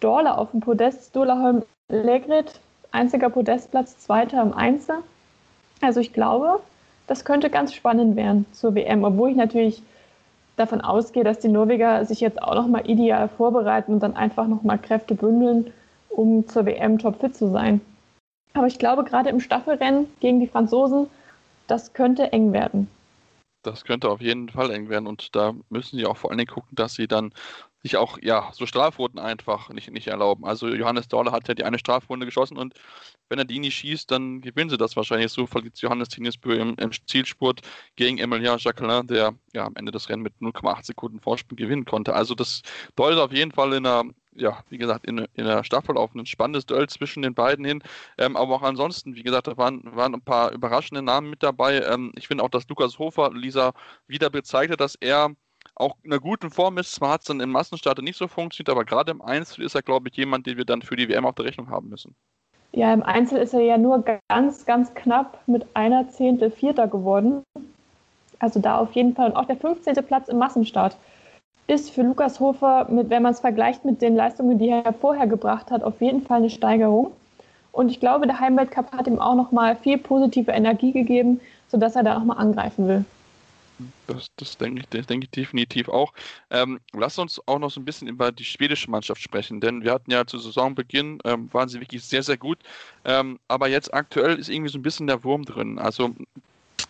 Dorle 0.00 0.36
auf 0.36 0.50
dem 0.50 0.60
Podest, 0.60 1.14
Dorleholm 1.14 1.62
Legrit, 1.88 2.58
einziger 2.90 3.30
Podestplatz, 3.30 3.98
Zweiter 3.98 4.42
im 4.42 4.54
Einzel. 4.54 4.96
Also 5.80 6.00
ich 6.00 6.12
glaube, 6.12 6.60
das 7.06 7.24
könnte 7.24 7.50
ganz 7.50 7.74
spannend 7.74 8.16
werden 8.16 8.46
zur 8.52 8.74
WM, 8.74 9.04
obwohl 9.04 9.30
ich 9.30 9.36
natürlich 9.36 9.82
davon 10.56 10.80
ausgehe, 10.80 11.24
dass 11.24 11.38
die 11.38 11.48
Norweger 11.48 12.04
sich 12.04 12.20
jetzt 12.20 12.42
auch 12.42 12.54
nochmal 12.54 12.88
ideal 12.88 13.28
vorbereiten 13.28 13.94
und 13.94 14.00
dann 14.02 14.16
einfach 14.16 14.46
nochmal 14.46 14.78
Kräfte 14.78 15.14
bündeln, 15.14 15.72
um 16.10 16.46
zur 16.46 16.66
WM 16.66 16.98
topfit 16.98 17.34
zu 17.36 17.50
sein. 17.50 17.80
Aber 18.54 18.66
ich 18.66 18.78
glaube, 18.78 19.04
gerade 19.04 19.30
im 19.30 19.40
Staffelrennen 19.40 20.06
gegen 20.20 20.40
die 20.40 20.46
Franzosen, 20.46 21.06
das 21.66 21.94
könnte 21.94 22.32
eng 22.32 22.52
werden. 22.52 22.88
Das 23.62 23.84
könnte 23.84 24.10
auf 24.10 24.20
jeden 24.20 24.48
Fall 24.48 24.70
eng 24.72 24.88
werden 24.88 25.06
und 25.06 25.34
da 25.34 25.54
müssen 25.70 25.96
sie 25.96 26.04
auch 26.04 26.16
vor 26.16 26.30
allen 26.30 26.38
Dingen 26.38 26.50
gucken, 26.50 26.74
dass 26.74 26.94
sie 26.94 27.06
dann 27.06 27.32
sich 27.82 27.96
auch 27.96 28.18
ja 28.22 28.50
so 28.52 28.66
Strafrunden 28.66 29.18
einfach 29.18 29.68
nicht, 29.70 29.90
nicht 29.90 30.06
erlauben. 30.08 30.44
Also 30.44 30.68
Johannes 30.68 31.08
Dorle 31.08 31.32
hat 31.32 31.48
ja 31.48 31.54
die 31.54 31.64
eine 31.64 31.78
Strafrunde 31.78 32.26
geschossen 32.26 32.56
und 32.56 32.74
wenn 33.28 33.38
er 33.38 33.44
die 33.44 33.58
nicht 33.58 33.74
schießt, 33.74 34.10
dann 34.10 34.40
gewinnen 34.40 34.70
sie 34.70 34.76
das 34.76 34.96
wahrscheinlich. 34.96 35.32
So 35.32 35.46
verliert 35.46 35.78
Johannes 35.78 36.08
Tinisbö 36.10 36.54
im, 36.54 36.74
im 36.78 36.90
Zielspurt 37.06 37.60
gegen 37.96 38.18
Emilien 38.18 38.58
Jacquelin, 38.58 39.06
der 39.06 39.34
ja 39.54 39.64
am 39.64 39.74
Ende 39.76 39.90
des 39.90 40.08
Rennens 40.08 40.30
mit 40.40 40.54
0,8 40.54 40.84
Sekunden 40.84 41.20
Vorsprung 41.20 41.56
gewinnen 41.56 41.84
konnte. 41.84 42.14
Also 42.14 42.34
das 42.34 42.62
deutet 42.94 43.18
auf 43.18 43.32
jeden 43.32 43.52
Fall 43.52 43.72
in 43.72 43.86
einer 43.86 44.04
ja, 44.34 44.64
wie 44.70 44.78
gesagt, 44.78 45.06
in, 45.06 45.18
in 45.34 45.44
der 45.44 45.64
Staffel 45.64 45.96
auf 45.96 46.14
ein 46.14 46.26
spannendes 46.26 46.66
Duell 46.66 46.88
zwischen 46.88 47.22
den 47.22 47.34
beiden 47.34 47.64
hin. 47.64 47.82
Ähm, 48.18 48.36
aber 48.36 48.54
auch 48.56 48.62
ansonsten, 48.62 49.14
wie 49.14 49.22
gesagt, 49.22 49.46
da 49.46 49.56
waren, 49.56 49.82
waren 49.94 50.14
ein 50.14 50.22
paar 50.22 50.52
überraschende 50.52 51.02
Namen 51.02 51.30
mit 51.30 51.42
dabei. 51.42 51.82
Ähm, 51.82 52.12
ich 52.16 52.28
finde 52.28 52.44
auch, 52.44 52.48
dass 52.48 52.68
Lukas 52.68 52.98
Hofer, 52.98 53.30
Lisa, 53.34 53.74
wieder 54.06 54.30
bezeichnet, 54.30 54.80
dass 54.80 54.94
er 54.94 55.34
auch 55.74 55.96
in 56.02 56.12
einer 56.12 56.20
guten 56.20 56.50
Form 56.50 56.78
ist. 56.78 56.92
Zwar 56.92 57.14
hat 57.14 57.22
es 57.22 57.26
dann 57.26 57.40
im 57.40 57.50
Massenstart 57.50 58.02
nicht 58.02 58.18
so 58.18 58.28
funktioniert, 58.28 58.70
aber 58.70 58.84
gerade 58.84 59.10
im 59.10 59.22
Einzel 59.22 59.64
ist 59.64 59.74
er, 59.74 59.82
glaube 59.82 60.08
ich, 60.08 60.16
jemand, 60.16 60.46
den 60.46 60.56
wir 60.56 60.64
dann 60.64 60.82
für 60.82 60.96
die 60.96 61.08
WM 61.08 61.26
auf 61.26 61.34
der 61.34 61.46
Rechnung 61.46 61.70
haben 61.70 61.88
müssen. 61.88 62.14
Ja, 62.72 62.92
im 62.92 63.02
Einzel 63.02 63.38
ist 63.38 63.52
er 63.52 63.60
ja 63.60 63.76
nur 63.76 64.04
ganz, 64.28 64.64
ganz 64.64 64.94
knapp 64.94 65.38
mit 65.46 65.66
einer 65.74 66.08
Zehntel 66.08 66.50
Vierter 66.50 66.88
geworden. 66.88 67.42
Also 68.38 68.60
da 68.60 68.78
auf 68.78 68.92
jeden 68.92 69.14
Fall. 69.14 69.30
Und 69.30 69.36
auch 69.36 69.44
der 69.44 69.56
15. 69.56 69.94
Platz 70.06 70.28
im 70.28 70.38
Massenstart 70.38 70.96
ist 71.66 71.90
für 71.90 72.02
Lukas 72.02 72.40
Hofer, 72.40 72.86
mit, 72.90 73.10
wenn 73.10 73.22
man 73.22 73.32
es 73.32 73.40
vergleicht 73.40 73.84
mit 73.84 74.02
den 74.02 74.16
Leistungen, 74.16 74.58
die 74.58 74.70
er 74.70 74.92
vorher 74.92 75.26
gebracht 75.26 75.70
hat, 75.70 75.82
auf 75.82 76.00
jeden 76.00 76.22
Fall 76.22 76.38
eine 76.38 76.50
Steigerung. 76.50 77.12
Und 77.72 77.90
ich 77.90 78.00
glaube, 78.00 78.26
der 78.26 78.40
Heimweltcup 78.40 78.92
hat 78.92 79.06
ihm 79.06 79.18
auch 79.18 79.34
nochmal 79.34 79.76
viel 79.76 79.98
positive 79.98 80.50
Energie 80.50 80.92
gegeben, 80.92 81.40
sodass 81.68 81.96
er 81.96 82.02
da 82.02 82.18
nochmal 82.18 82.38
angreifen 82.38 82.88
will. 82.88 83.04
Das, 84.06 84.28
das 84.36 84.56
denke 84.58 84.80
ich, 84.80 84.88
das 84.88 85.06
denke 85.06 85.24
ich 85.24 85.30
definitiv 85.30 85.88
auch. 85.88 86.12
Ähm, 86.50 86.80
lass 86.92 87.18
uns 87.18 87.40
auch 87.46 87.58
noch 87.58 87.70
so 87.70 87.80
ein 87.80 87.84
bisschen 87.84 88.08
über 88.08 88.32
die 88.32 88.44
schwedische 88.44 88.90
Mannschaft 88.90 89.22
sprechen, 89.22 89.60
denn 89.60 89.82
wir 89.82 89.92
hatten 89.92 90.10
ja 90.10 90.26
zu 90.26 90.38
Saisonbeginn, 90.38 91.18
ähm, 91.24 91.48
waren 91.52 91.68
sie 91.68 91.80
wirklich 91.80 92.04
sehr, 92.04 92.22
sehr 92.22 92.36
gut. 92.36 92.58
Ähm, 93.04 93.38
aber 93.48 93.68
jetzt 93.68 93.92
aktuell 93.92 94.38
ist 94.38 94.48
irgendwie 94.48 94.70
so 94.70 94.78
ein 94.78 94.82
bisschen 94.82 95.06
der 95.06 95.24
Wurm 95.24 95.44
drin. 95.44 95.78
Also 95.78 96.14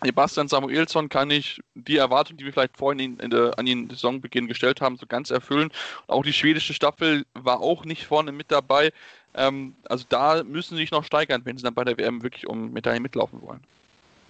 Sebastian 0.03 0.47
Samuelsson 0.47 1.09
kann 1.09 1.31
ich 1.31 1.61
die 1.75 1.97
Erwartung, 1.97 2.37
die 2.37 2.45
wir 2.45 2.53
vielleicht 2.53 2.77
vorhin 2.77 2.99
in, 2.99 3.19
in 3.19 3.33
an 3.33 3.65
den 3.65 3.89
Saisonbeginn 3.89 4.47
gestellt 4.47 4.81
haben, 4.81 4.97
so 4.97 5.05
ganz 5.07 5.31
erfüllen. 5.31 5.71
Auch 6.07 6.23
die 6.23 6.33
schwedische 6.33 6.73
Staffel 6.73 7.25
war 7.33 7.61
auch 7.61 7.85
nicht 7.85 8.05
vorne 8.05 8.31
mit 8.31 8.51
dabei. 8.51 8.91
Ähm, 9.33 9.75
also 9.85 10.05
da 10.09 10.43
müssen 10.43 10.75
sie 10.75 10.81
sich 10.81 10.91
noch 10.91 11.03
steigern, 11.05 11.41
wenn 11.45 11.57
sie 11.57 11.63
dann 11.63 11.73
bei 11.73 11.83
der 11.83 11.97
WM 11.97 12.21
wirklich 12.21 12.47
um 12.47 12.71
Medaillen 12.73 13.01
mitlaufen 13.01 13.41
wollen. 13.41 13.61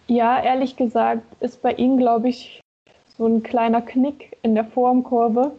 Ja, 0.08 0.42
ehrlich 0.42 0.76
gesagt 0.76 1.24
ist 1.40 1.62
bei 1.62 1.74
Ihnen, 1.74 1.98
glaube 1.98 2.30
ich, 2.30 2.62
so 3.18 3.26
ein 3.26 3.42
kleiner 3.42 3.82
Knick 3.82 4.38
in 4.42 4.54
der 4.54 4.66
Formkurve. 4.66 5.52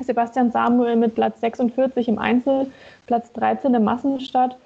Sebastian 0.00 0.50
Samuel 0.50 0.96
mit 0.96 1.14
Platz 1.14 1.40
46 1.40 2.08
im 2.08 2.18
Einzel, 2.18 2.70
Platz 3.06 3.32
13 3.32 3.74
im 3.74 3.84
Massenstart. 3.84 4.56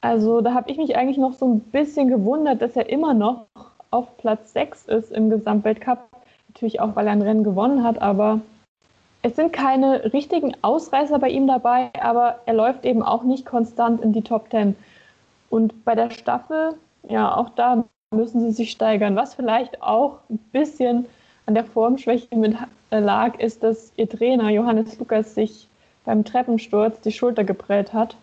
Also 0.00 0.40
da 0.40 0.54
habe 0.54 0.70
ich 0.70 0.78
mich 0.78 0.96
eigentlich 0.96 1.18
noch 1.18 1.34
so 1.34 1.46
ein 1.46 1.60
bisschen 1.60 2.08
gewundert, 2.08 2.60
dass 2.60 2.76
er 2.76 2.88
immer 2.88 3.14
noch 3.14 3.46
auf 3.90 4.16
Platz 4.16 4.52
6 4.52 4.86
ist 4.86 5.12
im 5.12 5.30
Gesamtweltcup. 5.30 6.08
Natürlich 6.48 6.80
auch, 6.80 6.96
weil 6.96 7.06
er 7.06 7.12
ein 7.12 7.22
Rennen 7.22 7.44
gewonnen 7.44 7.84
hat, 7.84 8.00
aber 8.00 8.40
es 9.22 9.36
sind 9.36 9.52
keine 9.52 10.12
richtigen 10.12 10.54
Ausreißer 10.62 11.18
bei 11.18 11.30
ihm 11.30 11.46
dabei, 11.46 11.90
aber 12.00 12.40
er 12.46 12.54
läuft 12.54 12.84
eben 12.84 13.02
auch 13.02 13.22
nicht 13.22 13.46
konstant 13.46 14.02
in 14.02 14.12
die 14.12 14.22
Top 14.22 14.50
10. 14.50 14.76
Und 15.50 15.84
bei 15.84 15.94
der 15.94 16.10
Staffel, 16.10 16.74
ja, 17.08 17.34
auch 17.34 17.50
da 17.50 17.84
müssen 18.14 18.40
sie 18.40 18.52
sich 18.52 18.70
steigern. 18.70 19.16
Was 19.16 19.34
vielleicht 19.34 19.82
auch 19.82 20.18
ein 20.30 20.38
bisschen 20.52 21.06
an 21.46 21.54
der 21.54 21.64
Formschwäche 21.64 22.34
mit 22.36 22.56
lag, 22.90 23.38
ist, 23.38 23.62
dass 23.62 23.92
ihr 23.96 24.08
Trainer 24.08 24.50
Johannes 24.50 24.98
Lukas 24.98 25.34
sich 25.34 25.68
beim 26.04 26.24
Treppensturz 26.24 27.00
die 27.00 27.12
Schulter 27.12 27.44
geprellt 27.44 27.92
hat, 27.92 28.16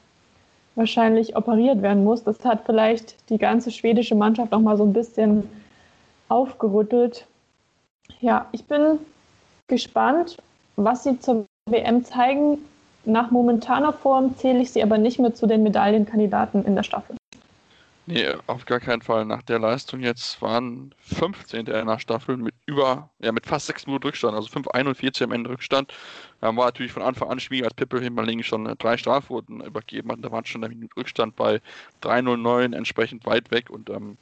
wahrscheinlich 0.76 1.36
operiert 1.36 1.82
werden 1.82 2.04
muss. 2.04 2.24
Das 2.24 2.44
hat 2.46 2.64
vielleicht 2.66 3.30
die 3.30 3.38
ganze 3.38 3.72
schwedische 3.72 4.16
Mannschaft 4.16 4.52
noch 4.52 4.62
mal 4.62 4.78
so 4.78 4.84
ein 4.84 4.94
bisschen 4.94 5.50
aufgerüttelt. 6.30 7.26
Ja, 8.20 8.48
ich 8.52 8.66
bin 8.66 9.00
gespannt, 9.68 10.38
was 10.76 11.04
sie 11.04 11.20
zur 11.20 11.46
WM 11.70 12.04
zeigen. 12.06 12.60
Nach 13.04 13.32
momentaner 13.32 13.94
Form 13.94 14.38
zähle 14.38 14.60
ich 14.60 14.72
sie 14.72 14.84
aber 14.84 14.98
nicht 14.98 15.20
mehr 15.20 15.34
zu 15.34 15.48
den 15.48 15.64
Medaillenkandidaten 15.64 16.66
in 16.66 16.76
der 16.76 16.84
Staffel. 16.84 17.16
Nee, 18.14 18.28
auf 18.48 18.66
gar 18.66 18.82
keinen 18.82 19.02
Fall. 19.02 19.24
Nach 19.24 19.42
der 19.42 19.58
Leistung 19.58 20.02
jetzt 20.02 20.42
waren 20.42 20.94
15. 20.98 21.66
in 21.68 21.88
der 21.88 22.00
Staffel 22.00 22.36
mit 22.36 22.54
über, 22.66 23.10
ja, 23.20 23.32
mit 23.32 23.46
fast 23.46 23.68
6 23.68 23.88
Minuten 23.88 24.06
Rückstand, 24.06 24.36
also 24.36 24.50
5,41 24.50 25.24
am 25.24 25.32
Ende 25.32 25.50
Rückstand. 25.50 25.94
Ähm, 26.42 26.58
war 26.58 26.66
natürlich 26.66 26.92
von 26.92 27.04
Anfang 27.04 27.30
an 27.30 27.40
schwierig, 27.40 27.64
als 27.64 27.74
Pippe 27.76 28.02
Himmerling 28.02 28.44
schon 28.44 28.66
drei 28.80 28.98
Strafwurden 28.98 29.62
übergeben 29.62 30.12
hat. 30.12 30.20
Da 30.22 30.30
war 30.30 30.46
schon 30.46 30.60
der 30.60 30.72
Rückstand 30.98 31.38
bei 31.38 31.62
3,09 32.04 32.76
entsprechend 32.76 33.26
weit 33.26 33.50
weg 33.50 33.70
und 33.70 33.90
ähm, 33.90 34.18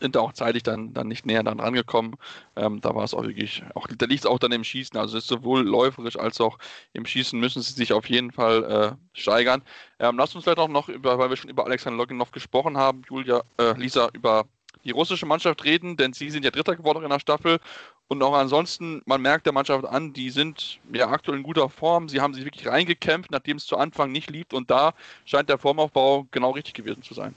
sind 0.00 0.16
da 0.16 0.20
auch 0.20 0.32
zeitlich 0.32 0.62
dann, 0.62 0.92
dann 0.94 1.08
nicht 1.08 1.26
näher 1.26 1.42
dann 1.42 1.60
rangekommen. 1.60 2.16
Ähm, 2.56 2.80
da 2.80 2.94
war 2.94 3.04
es 3.04 3.14
auch 3.14 3.24
wirklich, 3.24 3.62
auch, 3.74 3.86
da 3.86 4.06
liegt 4.06 4.20
es 4.20 4.26
auch 4.26 4.38
dann 4.38 4.52
im 4.52 4.64
Schießen. 4.64 4.98
Also 4.98 5.18
sowohl 5.20 5.62
läuferisch 5.66 6.18
als 6.18 6.40
auch 6.40 6.58
im 6.92 7.06
Schießen 7.06 7.38
müssen 7.38 7.62
sie 7.62 7.72
sich 7.72 7.92
auf 7.92 8.08
jeden 8.08 8.32
Fall 8.32 8.64
äh, 8.64 9.18
steigern. 9.18 9.62
Ähm, 9.98 10.16
lasst 10.16 10.34
uns 10.34 10.44
vielleicht 10.44 10.58
auch 10.58 10.68
noch 10.68 10.88
über, 10.88 11.18
weil 11.18 11.30
wir 11.30 11.36
schon 11.36 11.50
über 11.50 11.66
Alexander 11.66 11.98
Loginov 11.98 12.30
gesprochen 12.30 12.76
haben, 12.76 13.02
Julia, 13.08 13.42
äh, 13.58 13.72
Lisa, 13.78 14.08
über 14.12 14.46
die 14.84 14.90
russische 14.92 15.26
Mannschaft 15.26 15.64
reden, 15.64 15.96
denn 15.96 16.12
sie 16.12 16.30
sind 16.30 16.44
ja 16.44 16.50
Dritter 16.50 16.76
geworden 16.76 17.02
in 17.02 17.10
der 17.10 17.20
Staffel. 17.20 17.58
Und 18.08 18.22
auch 18.22 18.32
ansonsten, 18.32 19.02
man 19.04 19.20
merkt 19.20 19.44
der 19.44 19.52
Mannschaft 19.52 19.84
an, 19.84 20.14
die 20.14 20.30
sind 20.30 20.80
ja 20.92 21.08
aktuell 21.08 21.36
in 21.36 21.42
guter 21.42 21.68
Form. 21.68 22.08
Sie 22.08 22.20
haben 22.20 22.32
sich 22.32 22.44
wirklich 22.44 22.66
reingekämpft, 22.66 23.30
nachdem 23.30 23.58
es 23.58 23.66
zu 23.66 23.76
Anfang 23.76 24.12
nicht 24.12 24.30
lief. 24.30 24.46
Und 24.52 24.70
da 24.70 24.94
scheint 25.26 25.50
der 25.50 25.58
Formaufbau 25.58 26.26
genau 26.30 26.52
richtig 26.52 26.74
gewesen 26.74 27.02
zu 27.02 27.12
sein. 27.12 27.34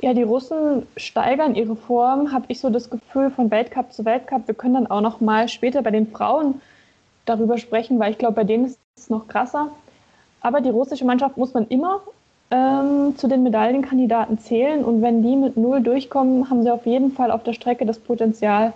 Ja, 0.00 0.12
die 0.12 0.22
Russen 0.22 0.86
steigern 0.96 1.54
ihre 1.54 1.74
Form, 1.74 2.32
habe 2.32 2.44
ich 2.48 2.60
so 2.60 2.68
das 2.68 2.90
Gefühl, 2.90 3.30
von 3.30 3.50
Weltcup 3.50 3.92
zu 3.92 4.04
Weltcup. 4.04 4.46
Wir 4.46 4.54
können 4.54 4.74
dann 4.74 4.86
auch 4.86 5.00
noch 5.00 5.20
mal 5.20 5.48
später 5.48 5.82
bei 5.82 5.90
den 5.90 6.06
Frauen 6.10 6.60
darüber 7.24 7.56
sprechen, 7.56 7.98
weil 7.98 8.12
ich 8.12 8.18
glaube, 8.18 8.34
bei 8.34 8.44
denen 8.44 8.66
ist 8.66 8.78
es 8.98 9.08
noch 9.08 9.26
krasser. 9.26 9.70
Aber 10.40 10.60
die 10.60 10.70
russische 10.70 11.04
Mannschaft 11.04 11.36
muss 11.36 11.54
man 11.54 11.66
immer 11.68 12.02
ähm, 12.50 13.14
zu 13.16 13.26
den 13.26 13.42
Medaillenkandidaten 13.42 14.38
zählen. 14.38 14.84
Und 14.84 15.00
wenn 15.00 15.22
die 15.22 15.34
mit 15.34 15.56
Null 15.56 15.82
durchkommen, 15.82 16.50
haben 16.50 16.62
sie 16.62 16.70
auf 16.70 16.86
jeden 16.86 17.12
Fall 17.12 17.30
auf 17.30 17.42
der 17.42 17.54
Strecke 17.54 17.86
das 17.86 17.98
Potenzial, 17.98 18.74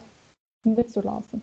mitzulaufen. 0.64 1.42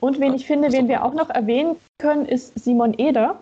Und 0.00 0.20
wen 0.20 0.34
ich 0.34 0.46
finde, 0.46 0.72
wen 0.72 0.88
wir 0.88 1.04
auch 1.04 1.14
noch 1.14 1.30
erwähnen 1.30 1.76
können, 1.98 2.26
ist 2.26 2.58
Simon 2.58 2.94
Eder. 2.96 3.36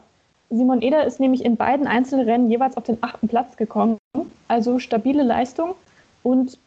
Simon 0.48 0.80
Eder 0.80 1.04
ist 1.04 1.20
nämlich 1.20 1.44
in 1.44 1.56
beiden 1.56 1.86
Einzelrennen 1.86 2.50
jeweils 2.50 2.76
auf 2.76 2.84
den 2.84 2.98
achten 3.02 3.28
Platz 3.28 3.56
gekommen. 3.56 3.98
Also 4.48 4.78
stabile 4.78 5.22
Leistung. 5.22 5.74
Und 6.22 6.58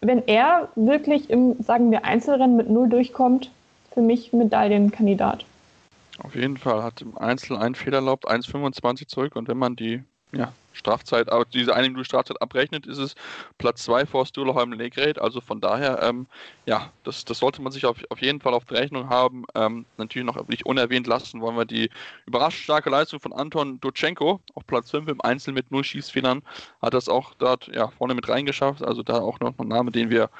wenn 0.00 0.26
er 0.26 0.68
wirklich 0.74 1.30
im, 1.30 1.62
sagen 1.62 1.90
wir, 1.90 2.04
Einzelrennen 2.04 2.56
mit 2.56 2.68
Null 2.68 2.88
durchkommt, 2.88 3.50
für 3.92 4.02
mich 4.02 4.32
Medaillenkandidat. 4.32 5.44
Auf 6.22 6.34
jeden 6.34 6.56
Fall 6.56 6.82
hat 6.82 7.00
im 7.00 7.16
Einzel 7.18 7.56
einen 7.56 7.74
Fehler 7.74 7.98
erlaubt, 7.98 8.28
1,25 8.28 9.08
zurück. 9.08 9.36
Und 9.36 9.48
wenn 9.48 9.58
man 9.58 9.76
die 9.76 10.02
ja, 10.32 10.52
Strafzeit, 10.74 11.28
diese 11.52 11.74
eine 11.74 11.88
Minute 11.88 12.04
Strafzeit 12.04 12.40
abrechnet, 12.42 12.86
ist 12.86 12.98
es 12.98 13.14
Platz 13.58 13.84
2 13.84 14.06
vor 14.06 14.26
Sturleheim 14.26 14.72
Legrade. 14.72 15.20
Also 15.20 15.40
von 15.40 15.60
daher, 15.60 16.02
ähm, 16.02 16.26
ja, 16.66 16.92
das, 17.04 17.24
das 17.24 17.38
sollte 17.38 17.62
man 17.62 17.72
sich 17.72 17.86
auf, 17.86 17.98
auf 18.10 18.20
jeden 18.20 18.40
Fall 18.40 18.54
auf 18.54 18.64
der 18.64 18.78
Rechnung 18.78 19.08
haben. 19.08 19.44
Ähm, 19.54 19.86
natürlich 19.96 20.26
noch 20.26 20.48
nicht 20.48 20.66
unerwähnt 20.66 21.06
lassen, 21.06 21.40
wollen 21.40 21.56
wir 21.56 21.64
die 21.64 21.90
überraschend 22.26 22.64
starke 22.64 22.90
Leistung 22.90 23.20
von 23.20 23.32
Anton 23.32 23.80
Dutschenko 23.80 24.40
auf 24.54 24.66
Platz 24.66 24.90
5 24.90 25.08
im 25.08 25.20
Einzel 25.20 25.54
mit 25.54 25.70
null 25.70 25.84
Schießfehlern. 25.84 26.42
Hat 26.82 26.94
das 26.94 27.08
auch 27.08 27.34
dort 27.34 27.68
ja, 27.68 27.88
vorne 27.88 28.14
mit 28.14 28.28
reingeschafft. 28.28 28.82
Also 28.82 29.02
da 29.02 29.20
auch 29.20 29.40
noch 29.40 29.58
ein 29.58 29.68
Name, 29.68 29.90
den 29.90 30.10
wir 30.10 30.30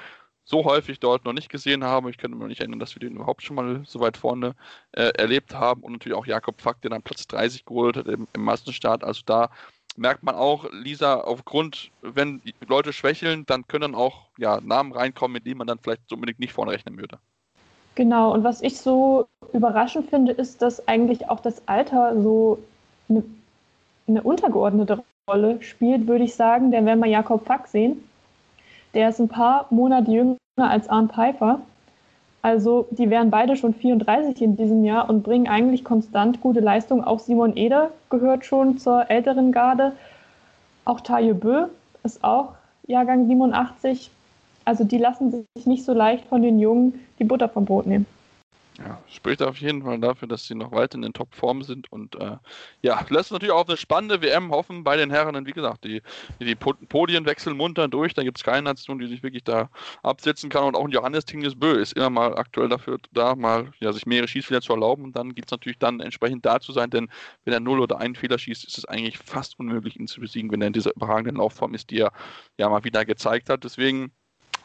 so 0.45 0.65
häufig 0.65 1.01
dort 1.01 1.25
noch 1.25 1.33
nicht 1.33 1.49
gesehen 1.49 1.85
haben. 1.85 2.09
Ich 2.09 2.19
könnte 2.19 2.37
mir 2.37 2.47
nicht 2.49 2.61
erinnern, 2.61 2.79
dass 2.79 2.95
wir 2.95 3.01
den 3.01 3.17
überhaupt 3.17 3.43
schon 3.43 3.57
mal 3.57 3.83
so 3.87 4.01
weit 4.01 4.17
vorne 4.17 4.55
äh, 4.93 5.11
erlebt 5.17 5.55
haben. 5.55 5.83
Und 5.83 5.93
natürlich 5.93 6.17
auch 6.17 6.27
Jakob 6.27 6.61
Fack, 6.61 6.83
der 6.83 6.91
dann 6.91 7.03
Platz 7.03 7.27
30 7.27 7.65
geholt 7.65 7.97
hat 7.97 8.07
im, 8.07 8.29
im 8.35 8.43
Massenstart. 8.43 9.05
Also 9.05 9.23
da 9.25 9.51
merkt 9.97 10.23
man 10.23 10.35
auch, 10.35 10.67
Lisa, 10.73 11.15
aufgrund, 11.21 11.91
wenn 12.03 12.41
Leute 12.67 12.93
schwächeln, 12.93 13.47
dann 13.47 13.67
können 13.67 13.93
dann 13.93 13.95
auch 13.95 14.27
ja, 14.39 14.61
Namen 14.61 14.93
reinkommen, 14.93 15.35
mit 15.35 15.47
denen 15.47 15.59
man 15.59 15.67
dann 15.67 15.79
vielleicht 15.79 16.13
unbedingt 16.13 16.41
nicht 16.41 16.53
vorne 16.53 16.73
rechnen 16.73 16.99
würde. 16.99 17.19
Genau, 17.95 18.33
und 18.33 18.43
was 18.43 18.61
ich 18.61 18.79
so 18.79 19.29
überraschend 19.53 20.11
finde, 20.11 20.33
ist, 20.33 20.63
dass 20.63 20.87
eigentlich 20.89 21.29
auch 21.29 21.41
das 21.41 21.63
Alter 21.67 22.21
so 22.21 22.59
eine, 23.09 23.23
eine 24.09 24.23
untergeordnete 24.23 25.05
Rolle 25.29 25.63
spielt, 25.63 26.07
würde 26.09 26.25
ich 26.25 26.35
sagen. 26.35 26.73
Denn 26.73 26.87
wenn 26.87 26.99
wir 26.99 27.07
Jakob 27.07 27.47
Fack 27.47 27.69
sehen, 27.69 28.09
der 28.95 29.11
ist 29.11 29.21
ein 29.21 29.29
paar 29.29 29.67
Monate 29.71 30.11
jünger 30.11 30.37
als 30.57 30.89
Arndt 30.89 31.13
Pfeiffer 31.13 31.61
also 32.45 32.87
die 32.91 33.09
wären 33.09 33.31
beide 33.31 33.57
schon 33.57 33.73
34 33.73 34.43
in 34.43 34.55
diesem 34.55 34.85
Jahr 34.85 35.09
und 35.09 35.23
bringen 35.23 35.49
eigentlich 35.49 35.83
konstant 35.83 36.43
gute 36.43 36.61
Leistung. 36.61 37.03
Auch 37.03 37.19
Simon 37.19 37.57
Eder 37.57 37.91
gehört 38.11 38.45
schon 38.45 38.77
zur 38.77 39.11
älteren 39.11 39.51
Garde. 39.51 39.93
Auch 40.85 41.01
Taye 41.01 41.33
Bö 41.33 41.69
ist 42.03 42.23
auch 42.23 42.53
Jahrgang 42.87 43.29
87. 43.29 44.11
Also 44.67 44.85
die 44.85 44.99
lassen 44.99 45.47
sich 45.57 45.65
nicht 45.65 45.87
so 45.87 45.95
leicht 45.95 46.27
von 46.27 46.43
den 46.43 46.59
Jungen 46.59 47.01
die 47.19 47.25
Butter 47.25 47.49
vom 47.49 47.65
Brot 47.65 47.87
nehmen. 47.87 48.05
Ja, 48.79 49.01
spricht 49.09 49.41
auf 49.41 49.59
jeden 49.59 49.85
Fall 49.85 50.01
dafür, 50.01 50.27
dass 50.27 50.47
sie 50.47 50.57
noch 50.57 50.73
weiter 50.73 50.97
in 50.97 51.03
den 51.03 51.13
Topform 51.13 51.63
sind 51.63 51.93
und 51.93 52.17
äh, 52.17 52.39
ja, 52.83 53.07
lässt 53.09 53.31
natürlich 53.31 53.53
auch 53.53 53.69
eine 53.69 53.77
spannende 53.77 54.21
WM 54.21 54.51
hoffen 54.51 54.83
bei 54.83 54.97
den 54.97 55.11
Herren. 55.11 55.37
Und 55.37 55.47
wie 55.47 55.53
gesagt, 55.53 55.85
die, 55.85 56.03
die 56.41 56.57
Podien 56.57 57.25
wechseln 57.25 57.57
munter 57.57 57.87
durch, 57.87 58.15
da 58.15 58.25
gibt 58.25 58.39
es 58.39 58.43
keine 58.43 58.63
Nation, 58.63 58.99
die 58.99 59.07
sich 59.07 59.23
wirklich 59.23 59.45
da 59.45 59.71
absetzen 60.03 60.51
kann. 60.51 60.65
Und 60.65 60.75
auch 60.75 60.89
Johannes 60.89 61.25
Tingnes 61.25 61.55
Bö 61.55 61.81
ist 61.81 61.93
immer 61.93 62.11
mal 62.11 62.37
aktuell 62.37 62.69
dafür 62.69 62.99
da, 63.13 63.37
mal 63.37 63.71
ja, 63.79 63.93
sich 63.93 64.07
mehrere 64.07 64.27
Schießfehler 64.27 64.61
zu 64.61 64.73
erlauben. 64.73 65.05
Und 65.05 65.15
dann 65.15 65.37
geht 65.37 65.45
es 65.47 65.53
natürlich 65.53 65.79
dann 65.79 66.01
entsprechend 66.01 66.45
da 66.45 66.59
zu 66.59 66.73
sein, 66.73 66.91
denn 66.91 67.09
wenn 67.45 67.55
er 67.55 67.61
null 67.61 67.79
oder 67.79 68.01
einen 68.01 68.17
Fehler 68.17 68.39
schießt, 68.39 68.65
ist 68.65 68.79
es 68.79 68.87
eigentlich 68.87 69.19
fast 69.19 69.57
unmöglich, 69.61 70.01
ihn 70.01 70.09
zu 70.09 70.21
besiegen, 70.21 70.51
wenn 70.51 70.61
er 70.61 70.67
in 70.67 70.73
dieser 70.73 70.97
überragenden 70.97 71.37
Laufform 71.37 71.75
ist, 71.75 71.91
die 71.91 72.01
er 72.01 72.13
ja 72.59 72.69
mal 72.69 72.83
wieder 72.83 73.05
gezeigt 73.05 73.51
hat. 73.51 73.63
Deswegen 73.63 74.11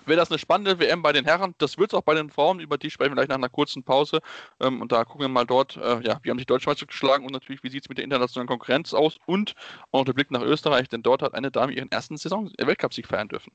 wäre 0.10 0.20
das 0.20 0.30
eine 0.30 0.40
spannende 0.40 0.80
WM 0.80 1.02
bei 1.02 1.14
den 1.14 1.26
Herren. 1.26 1.56
Das 1.58 1.78
wird 1.78 1.94
es 1.94 1.98
auch 1.98 2.04
bei 2.04 2.16
den 2.16 2.30
Frauen, 2.30 2.60
über 2.60 2.78
die 2.78 2.90
sprechen 2.90 3.12
wir 3.12 3.16
gleich 3.16 3.30
nach 3.30 3.36
einer 3.36 3.50
kurzen 3.50 3.84
Pause. 3.84 4.20
Ähm, 4.60 4.82
und 4.82 4.92
da 4.92 5.06
gucken 5.06 5.22
wir 5.22 5.30
mal 5.30 5.46
dort, 5.46 5.78
äh, 5.78 6.02
ja, 6.02 6.20
wie 6.24 6.30
haben 6.30 6.38
sich 6.38 6.48
Deutsche 6.48 6.70
geschlagen 6.86 7.26
und 7.26 7.32
natürlich, 7.32 7.64
wie 7.64 7.70
sieht 7.70 7.84
es 7.84 7.90
mit 7.90 7.98
der 7.98 8.04
internationalen 8.04 8.48
Konkurrenz 8.48 8.94
aus 8.94 9.18
und 9.26 9.54
auch 9.92 10.06
der 10.06 10.14
Blick 10.14 10.32
nach 10.32 10.42
Österreich, 10.42 10.90
denn 10.90 11.04
dort 11.04 11.22
hat 11.22 11.34
eine 11.34 11.52
Dame 11.52 11.72
ihren 11.74 11.92
ersten 11.92 12.18
Saison 12.18 12.52
äh, 12.58 12.68
Weltcupsieg 12.68 13.08
feiern 13.08 13.30
dürfen. 13.30 13.52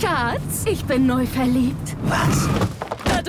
Schatz, 0.00 0.66
ich 0.66 0.84
bin 0.84 1.06
neu 1.06 1.26
verliebt. 1.26 1.96
Was? 2.04 2.48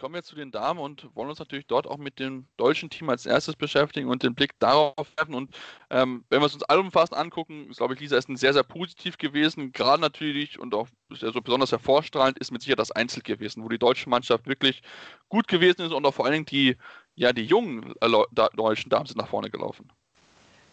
Kommen 0.00 0.14
wir 0.14 0.22
zu 0.22 0.34
den 0.34 0.50
Damen 0.50 0.80
und 0.80 1.14
wollen 1.14 1.28
uns 1.28 1.38
natürlich 1.38 1.66
dort 1.66 1.86
auch 1.86 1.98
mit 1.98 2.18
dem 2.18 2.46
deutschen 2.56 2.88
Team 2.88 3.10
als 3.10 3.26
erstes 3.26 3.54
beschäftigen 3.54 4.08
und 4.08 4.22
den 4.22 4.34
Blick 4.34 4.58
darauf 4.58 5.06
werfen. 5.16 5.34
Und 5.34 5.50
ähm, 5.90 6.24
wenn 6.30 6.40
wir 6.40 6.46
es 6.46 6.54
uns 6.54 6.62
allumfassend 6.64 7.18
angucken, 7.18 7.68
ist, 7.70 7.76
glaube 7.76 7.94
ich, 7.94 8.00
Lisa 8.00 8.16
ist 8.16 8.30
ein 8.30 8.36
sehr, 8.36 8.54
sehr 8.54 8.62
positiv 8.62 9.18
gewesen. 9.18 9.72
Gerade 9.72 10.00
natürlich 10.00 10.58
und 10.58 10.74
auch 10.74 10.88
so 11.10 11.40
besonders 11.42 11.70
hervorstrahlend 11.70 12.38
ist 12.38 12.50
mit 12.50 12.62
Sicherheit 12.62 12.78
das 12.78 12.92
Einzel 12.92 13.22
gewesen, 13.22 13.62
wo 13.62 13.68
die 13.68 13.78
deutsche 13.78 14.08
Mannschaft 14.08 14.46
wirklich 14.46 14.82
gut 15.28 15.46
gewesen 15.48 15.82
ist 15.82 15.92
und 15.92 16.06
auch 16.06 16.14
vor 16.14 16.24
allen 16.24 16.32
Dingen 16.32 16.46
die, 16.46 16.76
ja, 17.14 17.34
die 17.34 17.44
jungen 17.44 17.92
äh, 18.00 18.08
deutschen 18.56 18.88
Damen 18.88 19.06
sind 19.06 19.18
nach 19.18 19.28
vorne 19.28 19.50
gelaufen. 19.50 19.86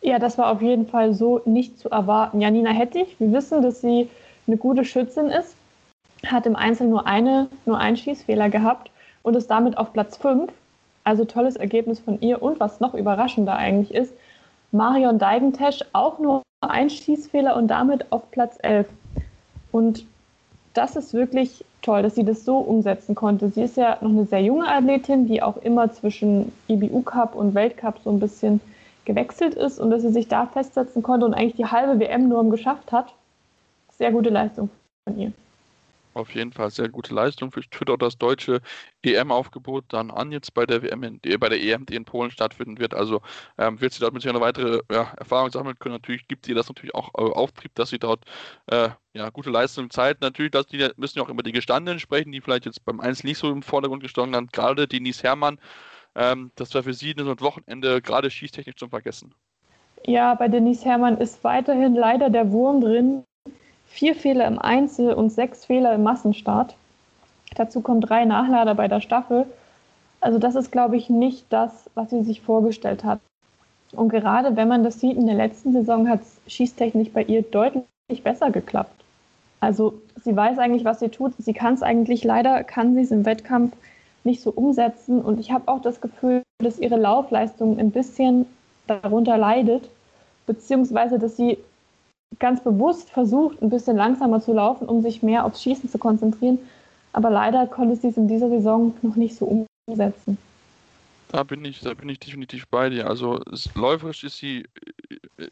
Ja, 0.01 0.19
das 0.19 0.38
war 0.38 0.51
auf 0.51 0.62
jeden 0.62 0.88
Fall 0.88 1.13
so 1.13 1.41
nicht 1.43 1.77
zu 1.77 1.89
erwarten. 1.89 2.39
Janina 2.39 2.69
Hettich, 2.69 3.17
wir 3.19 3.34
wissen, 3.34 3.62
dass 3.62 3.81
sie 3.81 4.10
eine 4.48 4.55
gute 4.55 4.86
Schützin 4.86 5.27
ist, 5.27 5.57
hat 6.25 6.46
im 6.46 6.55
Einzel 6.55 6.88
nur, 6.88 7.05
eine, 7.05 7.50
nur 7.65 7.77
einen 7.77 7.98
Schießfehler 7.98 8.50
gehabt 8.50 8.89
und 9.27 9.36
ist 9.36 9.51
damit 9.51 9.77
auf 9.77 9.91
Platz 9.91 10.15
5. 10.17 10.51
Also 11.03 11.25
tolles 11.25 11.57
Ergebnis 11.57 12.00
von 12.00 12.22
ihr. 12.22 12.41
Und 12.41 12.62
was 12.62 12.79
noch 12.79 12.93
überraschender 12.93 13.55
eigentlich 13.55 13.93
ist, 13.93 14.13
Marion 14.72 15.19
Deigentesch 15.19 15.84
auch 15.91 16.17
nur 16.19 16.43
ein 16.62 16.89
Schießfehler 16.89 17.55
und 17.57 17.67
damit 17.67 18.12
auf 18.12 18.31
Platz 18.31 18.57
11. 18.62 18.88
Und 19.74 20.05
das 20.74 20.96
ist 20.96 21.13
wirklich 21.13 21.65
toll, 21.81 22.03
dass 22.03 22.15
sie 22.15 22.24
das 22.24 22.46
so 22.46 22.57
umsetzen 22.57 23.15
konnte. 23.15 23.50
Sie 23.50 23.63
ist 23.63 23.75
ja 23.75 23.98
noch 24.00 24.10
eine 24.10 24.25
sehr 24.25 24.41
junge 24.41 24.67
Athletin, 24.67 25.27
die 25.27 25.41
auch 25.41 25.57
immer 25.57 25.91
zwischen 25.91 26.53
IBU 26.69 27.01
Cup 27.01 27.36
und 27.36 27.53
Weltcup 27.53 28.00
so 28.03 28.10
ein 28.10 28.19
bisschen 28.19 28.62
gewechselt 29.03 29.55
ist 29.55 29.79
und 29.79 29.89
dass 29.89 30.03
sie 30.03 30.12
sich 30.12 30.29
da 30.29 30.46
festsetzen 30.46 31.03
konnte 31.03 31.25
und 31.25 31.34
eigentlich 31.34 31.55
die 31.55 31.65
halbe 31.65 32.00
WM-Norm 32.00 32.50
geschafft 32.50 32.93
hat. 32.93 33.13
Sehr 33.98 34.12
gute 34.12 34.29
Leistung 34.29 34.69
von 35.03 35.19
ihr. 35.19 35.34
Auf 36.18 36.34
jeden 36.34 36.52
Fall 36.52 36.72
sehr 36.72 36.90
gute 36.90 37.14
Leistung. 37.14 37.52
Für 37.52 37.62
Twitter 37.62 37.96
das 37.96 38.18
deutsche 38.18 38.62
EM-Aufgebot 39.04 39.86
dann 39.90 40.10
an 40.10 40.32
jetzt 40.32 40.52
bei 40.56 40.66
der 40.66 40.82
WM, 40.82 41.04
in, 41.04 41.22
bei 41.40 41.48
der 41.48 41.62
EM, 41.62 41.86
die 41.86 41.94
in 41.94 42.06
Polen 42.06 42.32
stattfinden 42.32 42.80
wird. 42.80 42.96
Also 42.96 43.22
ähm, 43.60 43.80
wird 43.80 43.94
sie 43.94 44.00
dort 44.00 44.14
mit 44.14 44.24
sich 44.24 44.30
eine 44.32 44.42
weitere 44.42 44.82
ja, 44.92 45.14
Erfahrung 45.18 45.52
sammeln 45.52 45.78
können. 45.78 45.94
Natürlich 45.94 46.28
gibt 46.28 46.48
sie 46.48 46.56
das 46.56 46.70
natürlich 46.70 46.96
auch 46.96 47.10
äh, 47.10 47.22
Auftrieb, 47.22 47.76
dass 47.76 47.92
sie 47.92 48.00
dort 48.00 48.26
äh, 48.66 48.90
ja, 49.14 49.30
gute 49.30 49.52
Leistung 49.52 49.92
zeigt. 49.92 50.22
Natürlich 50.22 50.52
dass 50.52 50.66
die, 50.66 50.90
müssen 50.98 51.20
ja 51.20 51.24
auch 51.24 51.30
immer 51.30 51.44
die 51.44 51.52
Gestandenen 51.52 52.00
sprechen, 52.00 52.32
die 52.32 52.42
vielleicht 52.42 52.66
jetzt 52.66 52.84
beim 52.84 53.00
Einzel 53.00 53.28
nicht 53.28 53.38
so 53.38 53.52
im 53.52 53.62
Vordergrund 53.62 54.02
gestanden 54.02 54.36
haben. 54.36 54.48
Gerade 54.48 54.88
Denise 54.88 55.22
Herrmann, 55.22 55.60
ähm, 56.16 56.52
das 56.56 56.74
war 56.74 56.82
für 56.82 56.96
sie 56.96 57.12
ein 57.12 57.40
Wochenende 57.42 58.02
gerade 58.02 58.32
schießtechnisch 58.32 58.78
zum 58.78 58.90
Vergessen. 58.90 59.36
Ja, 60.08 60.34
bei 60.34 60.48
Denise 60.48 60.84
Herrmann 60.84 61.20
ist 61.20 61.44
weiterhin 61.44 61.94
leider 61.94 62.32
der 62.32 62.52
Wurm 62.52 62.82
drin 62.82 63.24
vier 63.98 64.13
Fehler 64.13 64.46
im 64.46 64.60
Einzel 64.60 65.12
und 65.12 65.32
sechs 65.32 65.66
Fehler 65.66 65.96
im 65.96 66.04
Massenstart. 66.04 66.75
Dazu 67.56 67.82
kommen 67.82 68.00
drei 68.00 68.25
Nachlader 68.25 68.75
bei 68.75 68.88
der 68.88 69.01
Staffel. 69.01 69.48
Also 70.22 70.38
das 70.38 70.54
ist, 70.54 70.72
glaube 70.72 70.98
ich, 70.98 71.10
nicht 71.10 71.46
das, 71.50 71.89
was 71.96 72.12
sie 72.12 72.24
sich 72.24 72.42
vorgestellt 72.42 73.04
hat. 73.04 73.20
Und 73.94 74.10
gerade 74.10 74.56
wenn 74.56 74.68
man 74.68 74.84
das 74.84 75.00
sieht, 75.00 75.18
in 75.18 75.25
der 75.25 75.36
letzten 75.36 75.74
Saison 75.74 76.08
hat 76.08 76.22
es 76.22 76.54
schießtechnisch 76.54 77.10
bei 77.10 77.24
ihr 77.24 77.42
deutlich 77.42 78.24
besser 78.24 78.51
geklappt. 78.51 79.04
Also 79.62 80.00
sie 80.24 80.36
weiß 80.36 80.60
eigentlich, 80.60 80.86
was 80.86 81.00
sie 81.00 81.10
tut. 81.10 81.34
Sie 81.39 81.54
kann 81.54 81.74
es 81.74 81.82
eigentlich, 81.82 82.24
leider 82.24 82.63
kann 82.63 82.94
sie 82.94 83.01
es 83.01 83.10
im 83.10 83.25
Wettkampf 83.25 83.75
nicht 84.24 84.44
so 84.44 84.51
umsetzen. 84.51 85.22
Und 85.22 85.39
ich 85.39 85.51
habe 85.51 85.68
auch 85.68 85.82
das 85.82 86.01
Gefühl, 86.01 86.44
dass 86.60 86.77
ihre 86.77 86.98
Laufleistung 86.98 87.80
ein 87.80 87.89
bisschen 87.89 88.46
darunter 88.86 89.39
leidet, 89.39 89.89
beziehungsweise 90.46 91.18
dass 91.18 91.36
sie 91.36 91.58
ganz 92.39 92.63
bewusst 92.63 93.10
versucht, 93.10 93.62
ein 93.62 93.69
bisschen 93.69 93.98
langsamer 93.98 94.41
zu 94.41 94.53
laufen, 94.53 94.88
um 94.88 95.01
sich 95.01 95.24
mehr 95.24 95.46
aufs 95.46 95.63
Schießen 95.63 95.89
zu 95.89 95.98
konzentrieren. 95.98 96.60
Aber 97.13 97.29
leider 97.29 97.65
konnte 97.67 97.96
sie 97.96 98.10
es 98.10 98.17
in 98.17 98.27
dieser 98.27 98.50
Saison 98.50 98.93
noch 99.01 99.15
nicht 99.15 99.36
so 99.36 99.65
umsetzen. 99.88 100.38
Da 101.29 101.43
bin 101.43 101.65
ich, 101.65 101.81
da 101.81 101.93
bin 101.93 102.10
ich 102.10 102.19
definitiv 102.19 102.67
bei 102.67 102.89
dir. 102.89 103.07
Also 103.07 103.41
läuferisch 103.75 104.24
ist 104.24 104.38
sie, 104.38 104.65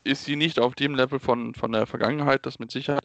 ist 0.04 0.26
sie 0.26 0.36
nicht 0.36 0.60
auf 0.60 0.76
dem 0.76 0.96
Level 0.96 1.20
von, 1.20 1.54
von 1.54 1.72
der 1.72 1.86
Vergangenheit, 1.86 2.46
das 2.46 2.60
mit 2.60 2.72
Sicherheit. 2.72 3.04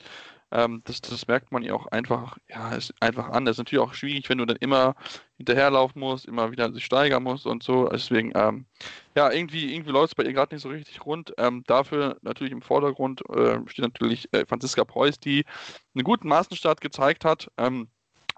Ähm, 0.52 0.82
das, 0.84 1.00
das 1.00 1.26
merkt 1.28 1.52
man 1.52 1.62
ihr 1.62 1.74
auch 1.74 1.86
einfach, 1.86 2.38
ja, 2.48 2.72
ist 2.72 2.94
einfach 3.00 3.28
an. 3.28 3.44
Das 3.44 3.54
ist 3.54 3.58
natürlich 3.58 3.84
auch 3.84 3.94
schwierig, 3.94 4.28
wenn 4.28 4.38
du 4.38 4.46
dann 4.46 4.56
immer 4.56 4.94
hinterherlaufen 5.36 6.00
musst, 6.00 6.26
immer 6.26 6.50
wieder 6.52 6.72
sich 6.72 6.84
steigern 6.84 7.22
musst 7.22 7.46
und 7.46 7.62
so. 7.62 7.88
Deswegen, 7.88 8.32
ähm, 8.34 8.66
ja, 9.16 9.30
irgendwie, 9.30 9.72
irgendwie 9.72 9.92
läuft 9.92 10.12
es 10.12 10.14
bei 10.14 10.24
ihr 10.24 10.32
gerade 10.32 10.54
nicht 10.54 10.62
so 10.62 10.68
richtig 10.68 11.04
rund. 11.06 11.32
Ähm, 11.38 11.62
dafür 11.66 12.16
natürlich 12.22 12.52
im 12.52 12.62
Vordergrund 12.62 13.22
äh, 13.30 13.58
steht 13.66 13.84
natürlich 13.84 14.28
äh, 14.32 14.44
Franziska 14.46 14.84
Preuß, 14.84 15.18
die 15.20 15.44
einen 15.94 16.04
guten 16.04 16.28
Maßenstart 16.28 16.80
gezeigt 16.80 17.24
hat. 17.24 17.50
Ähm, 17.56 17.88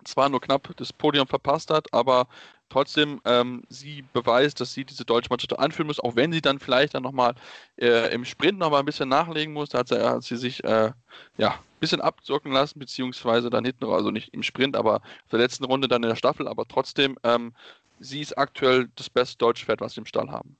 zwar 0.04 0.28
nur 0.28 0.40
knapp 0.40 0.68
das 0.76 0.92
Podium 0.92 1.26
verpasst 1.26 1.71
hat, 1.71 1.92
aber 1.92 2.26
trotzdem 2.73 3.21
ähm, 3.25 3.62
sie 3.68 4.04
beweist, 4.12 4.61
dass 4.61 4.73
sie 4.73 4.85
diese 4.85 5.04
deutsche 5.04 5.28
Mannschaft 5.30 5.59
anführen 5.59 5.87
muss, 5.87 6.00
auch 6.00 6.16
wenn 6.16 6.32
sie 6.32 6.40
dann 6.40 6.59
vielleicht 6.59 6.94
dann 6.94 7.02
nochmal 7.02 7.35
äh, 7.76 8.12
im 8.12 8.25
Sprint 8.25 8.59
nochmal 8.59 8.80
ein 8.80 8.87
bisschen 8.87 9.09
nachlegen 9.09 9.52
muss. 9.52 9.68
Da 9.68 9.78
hat 9.78 9.88
sie, 9.88 10.02
hat 10.02 10.23
sie 10.23 10.37
sich 10.37 10.64
äh, 10.64 10.90
ja, 11.37 11.50
ein 11.50 11.80
bisschen 11.80 12.00
abzocken 12.00 12.52
lassen, 12.52 12.78
beziehungsweise 12.78 13.50
dann 13.50 13.64
hinten, 13.64 13.85
also 13.85 14.11
nicht 14.11 14.32
im 14.32 14.42
Sprint, 14.42 14.76
aber 14.76 14.97
auf 14.97 15.30
der 15.30 15.40
letzten 15.40 15.64
Runde 15.64 15.87
dann 15.87 16.02
in 16.02 16.09
der 16.09 16.16
Staffel, 16.16 16.49
aber 16.49 16.66
trotzdem, 16.66 17.16
ähm, 17.25 17.52
sie 18.00 18.21
ist 18.21 18.37
aktuell 18.38 18.88
das 18.97 19.11
beste 19.11 19.37
deutsche 19.38 19.66
Pferd, 19.66 19.80
was 19.80 19.94
sie 19.94 20.00
im 20.00 20.06
Stall 20.06 20.30
haben. 20.30 20.56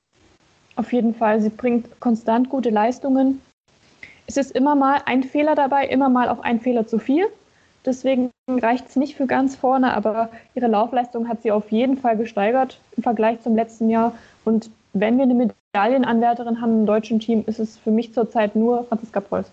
Auf 0.75 0.91
jeden 0.93 1.13
Fall, 1.13 1.41
sie 1.41 1.49
bringt 1.49 1.99
konstant 1.99 2.49
gute 2.49 2.69
Leistungen. 2.69 3.41
Es 4.27 4.37
ist 4.37 4.51
immer 4.51 4.75
mal 4.75 5.01
ein 5.05 5.23
Fehler 5.23 5.55
dabei, 5.55 5.87
immer 5.87 6.09
mal 6.09 6.29
auch 6.29 6.39
ein 6.39 6.61
Fehler 6.61 6.87
zu 6.87 6.99
viel. 6.99 7.27
Deswegen 7.85 8.31
reicht 8.49 8.87
es 8.89 8.95
nicht 8.95 9.15
für 9.15 9.27
ganz 9.27 9.55
vorne, 9.55 9.93
aber 9.93 10.29
ihre 10.55 10.67
Laufleistung 10.67 11.27
hat 11.27 11.41
sie 11.41 11.51
auf 11.51 11.71
jeden 11.71 11.97
Fall 11.97 12.17
gesteigert 12.17 12.79
im 12.95 13.03
Vergleich 13.03 13.41
zum 13.41 13.55
letzten 13.55 13.89
Jahr. 13.89 14.13
Und 14.45 14.69
wenn 14.93 15.17
wir 15.17 15.23
eine 15.23 15.51
Medaillenanwärterin 15.73 16.61
haben 16.61 16.79
im 16.79 16.85
deutschen 16.85 17.19
Team, 17.19 17.43
ist 17.45 17.59
es 17.59 17.77
für 17.77 17.91
mich 17.91 18.13
zurzeit 18.13 18.55
nur 18.55 18.85
Franziska 18.85 19.19
Preuß. 19.19 19.51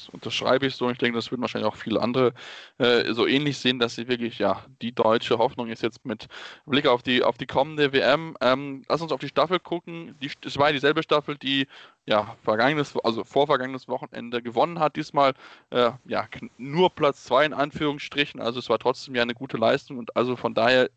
Das, 0.00 0.08
unterschreibe 0.08 0.66
ich 0.66 0.76
so. 0.76 0.90
Ich 0.90 0.98
denke, 0.98 1.16
das 1.16 1.30
würden 1.30 1.42
wahrscheinlich 1.42 1.70
auch 1.70 1.76
viele 1.76 2.00
andere 2.00 2.32
äh, 2.78 3.12
so 3.12 3.26
ähnlich 3.26 3.58
sehen, 3.58 3.78
dass 3.78 3.94
sie 3.94 4.08
wirklich, 4.08 4.38
ja, 4.38 4.64
die 4.80 4.92
deutsche 4.92 5.38
Hoffnung 5.38 5.68
ist 5.68 5.82
jetzt 5.82 6.04
mit 6.04 6.26
Blick 6.66 6.86
auf 6.86 7.02
die, 7.02 7.22
auf 7.22 7.38
die 7.38 7.46
kommende 7.46 7.92
WM. 7.92 8.36
Ähm, 8.40 8.84
lass 8.88 9.02
uns 9.02 9.12
auf 9.12 9.20
die 9.20 9.28
Staffel 9.28 9.58
gucken. 9.58 10.16
Die, 10.22 10.30
es 10.44 10.58
war 10.58 10.68
ja 10.68 10.72
dieselbe 10.72 11.02
Staffel, 11.02 11.36
die 11.36 11.66
ja 12.06 12.36
vergangenes, 12.42 12.94
also 13.04 13.24
vorvergangenes 13.24 13.88
Wochenende 13.88 14.42
gewonnen 14.42 14.78
hat. 14.78 14.96
Diesmal 14.96 15.34
äh, 15.70 15.90
ja 16.06 16.26
nur 16.58 16.90
Platz 16.90 17.24
2 17.24 17.46
in 17.46 17.52
Anführungsstrichen. 17.52 18.40
Also 18.40 18.58
es 18.58 18.68
war 18.68 18.78
trotzdem 18.78 19.14
ja 19.14 19.22
eine 19.22 19.34
gute 19.34 19.56
Leistung 19.56 19.98
und 19.98 20.16
also 20.16 20.36
von 20.36 20.54
daher 20.54 20.90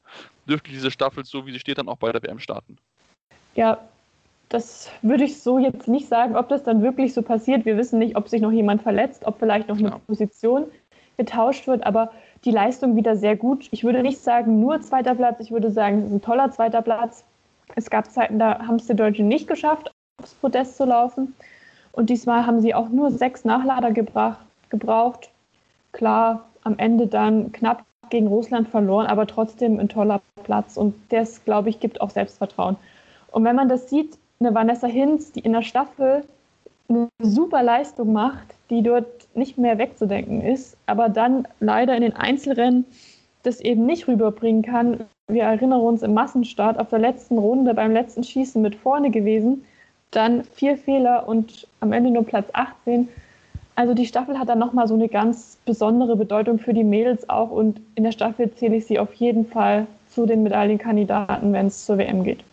dürfte 0.48 0.72
diese 0.72 0.92
Staffel 0.92 1.26
so 1.26 1.46
wie 1.46 1.52
sie 1.52 1.60
steht 1.60 1.78
dann 1.78 1.90
auch 1.90 1.98
bei 1.98 2.12
der 2.12 2.24
WM 2.24 2.40
starten. 2.40 2.78
Ja, 3.56 3.78
das 4.50 4.90
würde 5.02 5.24
ich 5.24 5.42
so 5.42 5.58
jetzt 5.58 5.88
nicht 5.88 6.08
sagen, 6.08 6.36
ob 6.36 6.50
das 6.50 6.64
dann 6.64 6.84
wirklich 6.84 7.14
so 7.14 7.22
passiert. 7.22 7.66
Wir 7.66 7.78
wissen 7.78 8.00
nicht, 8.00 8.16
ob 8.16 8.30
sich 8.30 8.42
noch 8.42 8.52
jemand 8.52 8.82
verletzt, 8.84 9.26
ob 9.26 9.40
vielleicht 9.40 9.68
noch 9.68 9.78
eine 9.78 9.90
ja. 9.90 10.00
Position 10.06 10.66
getauscht 11.18 11.68
wird, 11.68 11.86
aber 11.86 12.12
die 12.46 12.52
Leistung 12.52 12.96
wieder 12.96 13.16
sehr 13.16 13.36
gut. 13.36 13.68
Ich 13.72 13.84
würde 13.84 14.02
nicht 14.02 14.20
sagen, 14.20 14.60
nur 14.60 14.82
zweiter 14.82 15.16
Platz, 15.16 15.40
ich 15.40 15.52
würde 15.52 15.72
sagen, 15.72 16.00
es 16.00 16.06
ist 16.06 16.12
ein 16.12 16.22
toller 16.22 16.52
zweiter 16.52 16.82
Platz. 16.82 17.24
Es 17.76 17.90
gab 17.90 18.12
Zeiten, 18.12 18.40
da 18.40 18.60
haben 18.68 18.76
es 18.76 18.88
die 18.88 18.96
Deutschen 18.96 19.28
nicht 19.28 19.48
geschafft, 19.48 19.92
aufs 20.22 20.34
Podest 20.36 20.78
zu 20.78 20.86
laufen. 20.86 21.36
Und 21.92 22.10
diesmal 22.10 22.46
haben 22.46 22.62
sie 22.62 22.74
auch 22.74 22.90
nur 22.90 23.12
sechs 23.12 23.46
Nachlader 23.46 23.92
gebracht, 23.92 24.46
gebraucht. 24.70 25.30
Klar, 25.92 26.46
am 26.64 26.78
Ende 26.78 27.08
dann 27.08 27.52
knapp 27.52 27.84
gegen 28.10 28.28
Russland 28.28 28.68
verloren, 28.68 29.08
aber 29.08 29.28
trotzdem 29.28 29.80
ein 29.80 29.90
toller 29.90 30.22
Platz. 30.44 30.78
Und 30.78 30.96
das, 31.10 31.44
glaube 31.46 31.70
ich, 31.70 31.80
gibt 31.80 32.02
auch 32.02 32.10
Selbstvertrauen. 32.10 32.76
Und 33.32 33.44
wenn 33.44 33.56
man 33.56 33.70
das 33.70 33.90
sieht, 33.90 34.18
eine 34.46 34.54
Vanessa 34.54 34.88
Hinz, 34.88 35.32
die 35.32 35.40
in 35.40 35.54
der 35.54 35.62
Staffel 35.62 36.24
eine 36.90 37.08
super 37.22 37.64
Leistung 37.64 38.12
macht, 38.12 38.56
die 38.70 38.84
dort 38.84 39.28
nicht 39.36 39.58
mehr 39.58 39.78
wegzudenken 39.78 40.42
ist, 40.42 40.78
aber 40.86 41.10
dann 41.10 41.48
leider 41.60 41.96
in 41.96 42.02
den 42.02 42.16
Einzelrennen 42.16 42.86
das 43.44 43.62
eben 43.62 43.86
nicht 43.86 44.08
rüberbringen 44.08 44.62
kann. 44.62 45.06
Wir 45.28 45.44
erinnern 45.44 45.82
uns 45.82 46.02
im 46.02 46.14
Massenstart 46.14 46.80
auf 46.80 46.90
der 46.90 47.00
letzten 47.00 47.38
Runde 47.38 47.74
beim 47.74 47.92
letzten 47.92 48.24
Schießen 48.24 48.62
mit 48.62 48.76
vorne 48.76 49.12
gewesen, 49.12 49.64
dann 50.12 50.44
vier 50.44 50.78
Fehler 50.78 51.28
und 51.28 51.68
am 51.80 51.94
Ende 51.94 52.12
nur 52.12 52.26
Platz 52.26 52.48
18. 52.54 53.08
Also 53.76 53.94
die 53.94 54.06
Staffel 54.06 54.38
hat 54.38 54.50
dann 54.50 54.60
nochmal 54.60 54.88
so 54.88 54.94
eine 54.94 55.08
ganz 55.08 55.58
besondere 55.66 56.16
Bedeutung 56.16 56.60
für 56.60 56.74
die 56.74 56.84
Mädels 56.84 57.30
auch 57.30 57.50
und 57.50 57.82
in 57.96 58.04
der 58.04 58.12
Staffel 58.12 58.54
zähle 58.54 58.76
ich 58.76 58.86
sie 58.86 59.00
auf 59.00 59.14
jeden 59.16 59.46
Fall 59.46 59.88
zu 60.10 60.26
den 60.26 60.44
Medaillenkandidaten, 60.44 61.54
wenn 61.54 61.68
es 61.68 61.86
zur 61.86 61.98
WM 61.98 62.24
geht. 62.24 62.44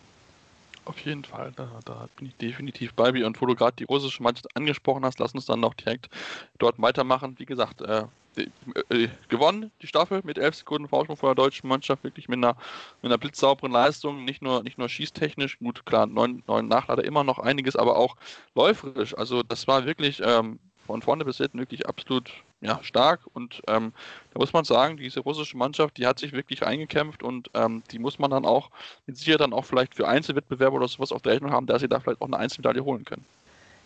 Auf 0.85 0.99
jeden 1.01 1.23
Fall, 1.23 1.51
da, 1.55 1.79
da 1.85 2.07
bin 2.17 2.27
ich 2.27 2.35
definitiv 2.37 2.93
bei 2.95 3.11
mir. 3.11 3.27
Und 3.27 3.39
wo 3.39 3.45
du 3.45 3.55
gerade 3.55 3.75
die 3.77 3.83
russische 3.83 4.23
Mannschaft 4.23 4.55
angesprochen 4.55 5.05
hast, 5.05 5.19
lass 5.19 5.33
uns 5.33 5.45
dann 5.45 5.59
noch 5.59 5.75
direkt 5.75 6.09
dort 6.57 6.81
weitermachen. 6.81 7.35
Wie 7.37 7.45
gesagt, 7.45 7.81
äh, 7.81 8.05
äh, 8.35 9.09
gewonnen 9.27 9.71
die 9.81 9.87
Staffel 9.87 10.21
mit 10.23 10.37
11 10.37 10.55
Sekunden 10.55 10.87
Vorsprung 10.87 11.17
vor 11.17 11.35
der 11.35 11.43
deutschen 11.43 11.67
Mannschaft, 11.67 12.03
wirklich 12.03 12.29
mit 12.29 12.37
einer, 12.37 12.55
mit 13.01 13.11
einer 13.11 13.17
blitzsauberen 13.17 13.71
Leistung, 13.71 14.23
nicht 14.23 14.41
nur, 14.41 14.63
nicht 14.63 14.77
nur 14.77 14.89
schießtechnisch, 14.89 15.59
gut, 15.59 15.85
klar, 15.85 16.07
neun, 16.07 16.41
neun 16.47 16.67
Nachlader 16.67 17.03
immer 17.03 17.23
noch 17.23 17.39
einiges, 17.39 17.75
aber 17.75 17.97
auch 17.97 18.15
läuferisch. 18.55 19.17
Also 19.17 19.43
das 19.43 19.67
war 19.67 19.85
wirklich 19.85 20.21
ähm, 20.23 20.59
von 20.87 21.01
vorne 21.01 21.25
bis 21.25 21.37
hinten 21.37 21.59
wirklich 21.59 21.87
absolut 21.87 22.31
ja, 22.61 22.79
stark. 22.83 23.21
Und 23.33 23.61
ähm, 23.67 23.91
da 24.33 24.39
muss 24.39 24.53
man 24.53 24.63
sagen, 24.63 24.97
diese 24.97 25.19
russische 25.19 25.57
Mannschaft, 25.57 25.97
die 25.97 26.07
hat 26.07 26.19
sich 26.19 26.31
wirklich 26.31 26.65
eingekämpft 26.65 27.23
und 27.23 27.49
ähm, 27.53 27.83
die 27.91 27.99
muss 27.99 28.19
man 28.19 28.31
dann 28.31 28.45
auch 28.45 28.69
mit 29.07 29.17
Sicherheit 29.17 29.41
dann 29.41 29.53
auch 29.53 29.65
vielleicht 29.65 29.95
für 29.95 30.07
Einzelwettbewerbe 30.07 30.75
oder 30.75 30.87
sowas 30.87 31.11
auf 31.11 31.23
der 31.23 31.33
Rechnung 31.33 31.51
haben, 31.51 31.65
dass 31.65 31.81
sie 31.81 31.89
da 31.89 31.99
vielleicht 31.99 32.21
auch 32.21 32.27
eine 32.27 32.37
Einzelmedaille 32.37 32.85
holen 32.85 33.03
können. 33.03 33.25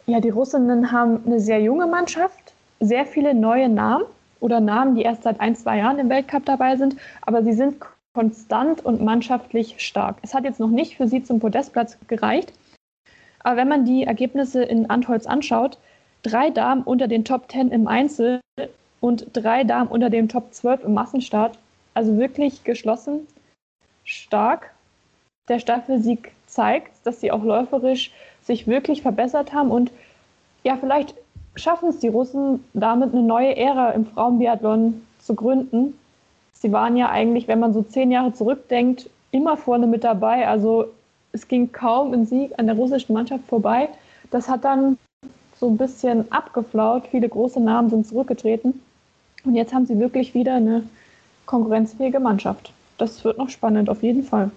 Ja, 0.07 0.19
die 0.19 0.29
Russinnen 0.29 0.91
haben 0.91 1.25
eine 1.25 1.39
sehr 1.39 1.61
junge 1.61 1.87
Mannschaft, 1.87 2.53
sehr 2.79 3.05
viele 3.05 3.33
neue 3.33 3.69
Namen 3.69 4.05
oder 4.39 4.59
Namen, 4.59 4.95
die 4.95 5.01
erst 5.01 5.23
seit 5.23 5.39
ein, 5.39 5.55
zwei 5.55 5.77
Jahren 5.77 5.97
im 5.97 6.09
Weltcup 6.09 6.45
dabei 6.45 6.75
sind, 6.75 6.97
aber 7.21 7.43
sie 7.43 7.53
sind 7.53 7.77
konstant 8.13 8.85
und 8.85 9.01
mannschaftlich 9.01 9.75
stark. 9.79 10.17
Es 10.21 10.33
hat 10.33 10.43
jetzt 10.43 10.59
noch 10.59 10.69
nicht 10.69 10.95
für 10.95 11.07
sie 11.07 11.23
zum 11.23 11.39
Podestplatz 11.39 11.97
gereicht, 12.07 12.53
aber 13.39 13.57
wenn 13.57 13.67
man 13.67 13.85
die 13.85 14.03
Ergebnisse 14.03 14.63
in 14.63 14.89
Antholz 14.89 15.25
anschaut, 15.25 15.77
drei 16.25 16.49
Damen 16.49 16.81
unter 16.81 17.07
den 17.07 17.23
Top 17.23 17.51
10 17.51 17.69
im 17.69 17.87
Einzel 17.87 18.41
und 18.99 19.27
drei 19.33 19.63
Damen 19.63 19.89
unter 19.89 20.09
dem 20.09 20.27
Top 20.27 20.53
12 20.53 20.83
im 20.85 20.93
Massenstart. 20.93 21.57
Also 21.93 22.17
wirklich 22.17 22.63
geschlossen, 22.63 23.27
stark. 24.03 24.71
Der 25.47 25.59
Staffelsieg 25.59 26.31
zeigt, 26.47 26.91
dass 27.05 27.21
sie 27.21 27.31
auch 27.31 27.43
läuferisch 27.43 28.11
sich 28.41 28.65
wirklich 28.65 29.03
verbessert 29.03 29.53
haben 29.53 29.69
und 29.69 29.91
ja, 30.63 30.77
vielleicht 30.77 31.13
schaffen 31.55 31.89
es 31.89 31.99
die 31.99 32.07
Russen 32.07 32.63
damit 32.73 33.13
eine 33.13 33.21
neue 33.21 33.55
Ära 33.55 33.91
im 33.91 34.07
Frauenbiathlon 34.07 35.05
zu 35.19 35.35
gründen. 35.35 35.97
Sie 36.53 36.71
waren 36.71 36.97
ja 36.97 37.09
eigentlich, 37.09 37.47
wenn 37.47 37.59
man 37.59 37.73
so 37.73 37.83
zehn 37.83 38.11
Jahre 38.11 38.33
zurückdenkt, 38.33 39.09
immer 39.31 39.57
vorne 39.57 39.85
mit 39.85 40.03
dabei. 40.03 40.47
Also 40.47 40.91
es 41.31 41.47
ging 41.47 41.71
kaum 41.71 42.13
ein 42.13 42.25
Sieg 42.25 42.51
an 42.57 42.65
der 42.65 42.75
russischen 42.75 43.13
Mannschaft 43.13 43.45
vorbei. 43.45 43.89
Das 44.31 44.49
hat 44.49 44.65
dann 44.65 44.97
so 45.65 45.71
ein 45.71 45.77
bisschen 45.77 46.31
abgeflaut. 46.31 47.07
Viele 47.09 47.27
große 47.27 47.59
Namen 47.59 47.89
sind 47.89 48.07
zurückgetreten. 48.07 48.79
Und 49.45 49.55
jetzt 49.55 49.73
haben 49.73 49.87
sie 49.87 49.97
wirklich 49.97 50.35
wieder 50.35 50.55
eine 50.55 50.83
konkurrenzfähige 51.47 52.19
Mannschaft. 52.19 52.71
Das 52.99 53.23
wird 53.23 53.39
noch 53.39 53.49
spannend, 53.49 53.89
auf 53.89 54.03
jeden 54.03 54.23
Fall. 54.23 54.51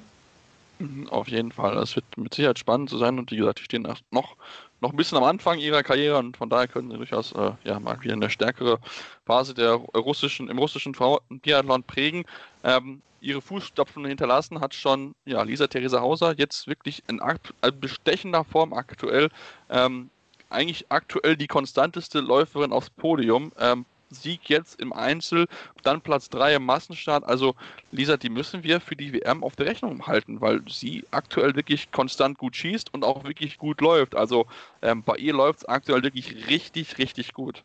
Mhm, 0.78 1.08
auf 1.08 1.28
jeden 1.28 1.50
Fall. 1.50 1.78
Es 1.78 1.96
wird 1.96 2.04
mit 2.18 2.34
Sicherheit 2.34 2.58
spannend 2.58 2.90
zu 2.90 2.98
sein 2.98 3.18
und 3.18 3.30
wie 3.30 3.38
gesagt, 3.38 3.58
die 3.60 3.64
stehen 3.64 3.88
noch, 4.10 4.36
noch 4.82 4.90
ein 4.90 4.96
bisschen 4.96 5.16
am 5.16 5.24
Anfang 5.24 5.58
ihrer 5.58 5.82
Karriere 5.82 6.18
und 6.18 6.36
von 6.36 6.50
daher 6.50 6.68
können 6.68 6.90
sie 6.90 6.98
durchaus 6.98 7.32
äh, 7.32 7.52
ja, 7.64 7.80
mal 7.80 7.98
wieder 8.02 8.12
eine 8.12 8.28
stärkere 8.28 8.78
Phase 9.24 9.54
der 9.54 9.72
russischen, 9.72 10.50
im 10.50 10.58
russischen 10.58 10.94
Biathlon 11.30 11.84
prägen. 11.84 12.24
Ähm, 12.64 13.00
ihre 13.22 13.40
Fußstapfen 13.40 14.04
hinterlassen 14.04 14.60
hat 14.60 14.74
schon 14.74 15.14
ja, 15.24 15.42
Lisa 15.42 15.68
Theresa 15.68 16.00
Hauser, 16.02 16.34
jetzt 16.36 16.66
wirklich 16.66 17.02
in, 17.08 17.18
in 17.18 17.80
bestechender 17.80 18.44
Form 18.44 18.74
aktuell. 18.74 19.30
Ähm, 19.70 20.10
eigentlich 20.50 20.86
aktuell 20.88 21.36
die 21.36 21.46
konstanteste 21.46 22.20
Läuferin 22.20 22.72
aufs 22.72 22.90
Podium. 22.90 23.52
Ähm, 23.58 23.84
Sieg 24.10 24.48
jetzt 24.48 24.80
im 24.80 24.92
Einzel, 24.92 25.46
dann 25.82 26.00
Platz 26.00 26.30
3 26.30 26.56
im 26.56 26.64
Massenstart. 26.64 27.24
Also 27.24 27.54
Lisa, 27.92 28.16
die 28.16 28.30
müssen 28.30 28.64
wir 28.64 28.80
für 28.80 28.96
die 28.96 29.12
WM 29.12 29.44
auf 29.44 29.56
der 29.56 29.66
Rechnung 29.66 30.06
halten, 30.06 30.40
weil 30.40 30.60
sie 30.68 31.04
aktuell 31.10 31.54
wirklich 31.56 31.90
konstant 31.92 32.38
gut 32.38 32.56
schießt 32.56 32.92
und 32.94 33.04
auch 33.04 33.24
wirklich 33.24 33.58
gut 33.58 33.80
läuft. 33.80 34.16
Also 34.16 34.46
ähm, 34.82 35.02
bei 35.04 35.16
ihr 35.16 35.34
läuft 35.34 35.60
es 35.60 35.68
aktuell 35.68 36.02
wirklich 36.02 36.48
richtig, 36.48 36.98
richtig 36.98 37.34
gut. 37.34 37.62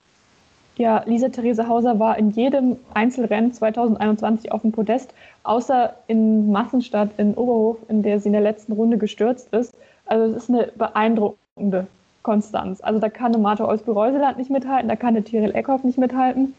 Ja, 0.75 1.03
Lisa 1.05 1.29
Therese 1.29 1.67
Hauser 1.67 1.99
war 1.99 2.17
in 2.17 2.31
jedem 2.31 2.77
Einzelrennen 2.95 3.53
2021 3.53 4.51
auf 4.51 4.63
dem 4.63 4.71
Podest, 4.71 5.13
außer 5.43 5.95
in 6.07 6.51
Massenstadt 6.51 7.11
in 7.17 7.35
Oberhof, 7.35 7.77
in 7.89 8.01
der 8.01 8.19
sie 8.19 8.29
in 8.29 8.33
der 8.33 8.41
letzten 8.41 8.73
Runde 8.73 8.97
gestürzt 8.97 9.53
ist. 9.53 9.75
Also 10.07 10.35
es 10.35 10.43
ist 10.43 10.49
eine 10.49 10.71
beeindruckende 10.75 11.87
Konstanz. 12.23 12.81
Also 12.81 12.99
da 12.99 13.09
kann 13.09 13.33
eine 13.33 13.37
Marta 13.37 13.65
Olsby-Reuseland 13.65 14.37
nicht 14.37 14.49
mithalten, 14.49 14.89
da 14.89 14.95
kann 14.95 15.09
eine 15.09 15.23
Tyrell 15.23 15.53
Eckhoff 15.55 15.83
nicht 15.83 15.97
mithalten. 15.97 16.55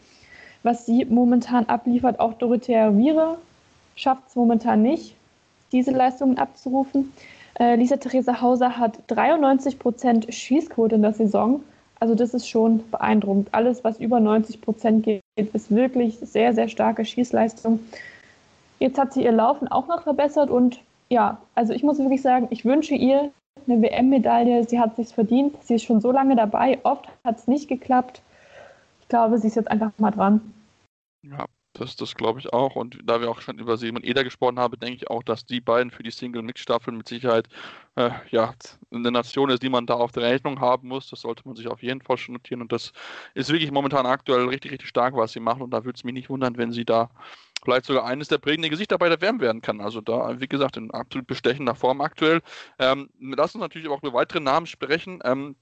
Was 0.63 0.85
sie 0.85 1.05
momentan 1.05 1.65
abliefert, 1.65 2.19
auch 2.19 2.33
Dorothea 2.33 2.95
Wiere 2.95 3.37
schafft 3.95 4.23
es 4.29 4.35
momentan 4.35 4.81
nicht, 4.81 5.15
diese 5.71 5.91
Leistungen 5.91 6.37
abzurufen. 6.37 7.13
Äh, 7.59 7.75
Lisa 7.75 7.97
Theresa 7.97 8.41
Hauser 8.41 8.77
hat 8.77 8.99
93 9.07 9.79
Prozent 9.79 10.33
Schießquote 10.33 10.95
in 10.95 11.01
der 11.01 11.13
Saison. 11.13 11.61
Also 11.99 12.15
das 12.15 12.33
ist 12.33 12.47
schon 12.47 12.83
beeindruckend. 12.91 13.49
Alles, 13.51 13.83
was 13.83 13.99
über 13.99 14.19
90 14.19 14.61
Prozent 14.61 15.03
geht, 15.03 15.21
ist 15.37 15.73
wirklich 15.73 16.17
sehr, 16.19 16.53
sehr 16.53 16.67
starke 16.67 17.05
Schießleistung. 17.05 17.79
Jetzt 18.79 18.97
hat 18.97 19.13
sie 19.13 19.23
ihr 19.23 19.31
Laufen 19.31 19.67
auch 19.69 19.87
noch 19.87 20.03
verbessert 20.03 20.49
und 20.49 20.79
ja, 21.09 21.37
also 21.53 21.73
ich 21.73 21.83
muss 21.83 21.99
wirklich 21.99 22.21
sagen, 22.21 22.47
ich 22.49 22.65
wünsche 22.65 22.95
ihr 22.95 23.31
eine 23.67 23.81
WM-Medaille. 23.81 24.67
Sie 24.67 24.79
hat 24.79 24.95
sich 24.95 25.09
verdient. 25.09 25.55
Sie 25.63 25.75
ist 25.75 25.83
schon 25.83 26.01
so 26.01 26.11
lange 26.11 26.35
dabei. 26.35 26.79
Oft 26.83 27.07
hat 27.23 27.37
es 27.37 27.47
nicht 27.47 27.67
geklappt. 27.67 28.21
Ich 29.01 29.07
glaube, 29.07 29.37
sie 29.37 29.47
ist 29.47 29.55
jetzt 29.55 29.69
einfach 29.69 29.91
mal 29.97 30.11
dran. 30.11 30.41
Ja, 31.23 31.45
das, 31.73 31.95
das 31.95 32.15
glaube 32.15 32.39
ich 32.39 32.53
auch. 32.53 32.75
Und 32.75 32.99
da 33.03 33.19
wir 33.21 33.29
auch 33.29 33.41
schon 33.41 33.59
über 33.59 33.77
Simon 33.77 34.03
Eder 34.03 34.23
gesprochen 34.23 34.59
haben, 34.59 34.79
denke 34.79 34.95
ich 34.95 35.09
auch, 35.09 35.23
dass 35.23 35.45
die 35.45 35.61
beiden 35.61 35.91
für 35.91 36.03
die 36.03 36.11
Single-Mix-Staffeln 36.11 36.97
mit 36.97 37.07
Sicherheit 37.07 37.47
äh, 37.95 38.11
ja, 38.31 38.53
eine 38.91 39.11
Nation 39.11 39.49
ist, 39.49 39.61
die 39.61 39.69
man 39.69 39.85
da 39.85 39.95
auf 39.95 40.11
der 40.11 40.23
Rechnung 40.23 40.59
haben 40.59 40.87
muss. 40.87 41.09
Das 41.09 41.21
sollte 41.21 41.43
man 41.45 41.55
sich 41.55 41.67
auf 41.67 41.83
jeden 41.83 42.01
Fall 42.01 42.17
schon 42.17 42.33
notieren. 42.33 42.61
Und 42.61 42.71
das 42.71 42.93
ist 43.33 43.51
wirklich 43.51 43.71
momentan 43.71 44.05
aktuell 44.05 44.47
richtig, 44.47 44.71
richtig 44.71 44.89
stark, 44.89 45.15
was 45.15 45.33
sie 45.33 45.39
machen. 45.39 45.61
Und 45.61 45.71
da 45.71 45.83
würde 45.83 45.97
es 45.97 46.03
mich 46.03 46.13
nicht 46.13 46.29
wundern, 46.29 46.57
wenn 46.57 46.71
sie 46.71 46.85
da 46.85 47.09
vielleicht 47.65 47.85
sogar 47.85 48.05
eines 48.05 48.29
der 48.29 48.37
prägenden 48.37 48.71
Gesichter 48.71 48.97
bei 48.97 49.09
der 49.09 49.21
WM 49.21 49.41
werden 49.41 49.61
kann. 49.61 49.81
Also 49.81 49.99
da, 49.99 50.39
wie 50.39 50.47
gesagt, 50.47 50.77
in 50.77 50.91
absolut 50.91 51.27
bestechender 51.27 51.75
Form 51.75 51.99
aktuell. 52.01 52.41
Ähm, 52.79 53.09
lass 53.19 53.55
uns 53.55 53.61
natürlich 53.61 53.89
auch 53.89 54.01
über 54.01 54.13
weitere 54.13 54.39
Namen 54.39 54.67
sprechen. 54.67 55.19
Ähm, 55.25 55.55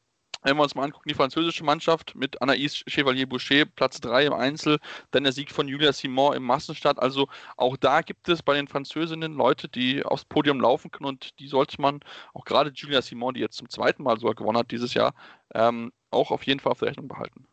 wenn 0.43 0.57
wir 0.57 0.63
uns 0.63 0.75
mal 0.75 0.83
angucken, 0.83 1.07
die 1.07 1.15
französische 1.15 1.63
Mannschaft 1.63 2.15
mit 2.15 2.41
Anaïs 2.41 2.83
Chevalier-Boucher, 2.87 3.65
Platz 3.65 4.01
3 4.01 4.25
im 4.25 4.33
Einzel, 4.33 4.77
dann 5.11 5.23
der 5.23 5.31
Sieg 5.31 5.51
von 5.51 5.67
Julia 5.67 5.93
Simon 5.93 6.35
im 6.35 6.43
Massenstart. 6.43 6.99
Also 6.99 7.27
auch 7.55 7.77
da 7.77 8.01
gibt 8.01 8.27
es 8.27 8.43
bei 8.43 8.53
den 8.55 8.67
Französinnen 8.67 9.33
Leute, 9.33 9.69
die 9.69 10.03
aufs 10.03 10.25
Podium 10.25 10.59
laufen 10.59 10.91
können 10.91 11.07
und 11.07 11.39
die 11.39 11.47
sollte 11.47 11.81
man, 11.81 12.01
auch 12.33 12.43
gerade 12.43 12.71
Julia 12.75 13.01
Simon, 13.01 13.33
die 13.33 13.39
jetzt 13.39 13.57
zum 13.57 13.69
zweiten 13.69 14.03
Mal 14.03 14.19
sogar 14.19 14.35
gewonnen 14.35 14.57
hat 14.57 14.71
dieses 14.71 14.93
Jahr, 14.93 15.13
ähm, 15.53 15.93
auch 16.11 16.31
auf 16.31 16.43
jeden 16.43 16.59
Fall 16.59 16.73
auf 16.73 16.79
der 16.79 16.89
Rechnung 16.89 17.07
behalten. 17.07 17.47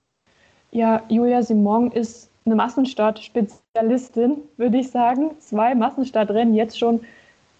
Ja, 0.72 1.02
Julia 1.08 1.42
Simon 1.42 1.90
ist 1.92 2.29
eine 2.44 2.54
Massenstart-Spezialistin, 2.54 4.36
würde 4.56 4.78
ich 4.78 4.90
sagen. 4.90 5.32
Zwei 5.40 5.74
Massenstartrennen 5.74 6.54
jetzt 6.54 6.78
schon 6.78 7.00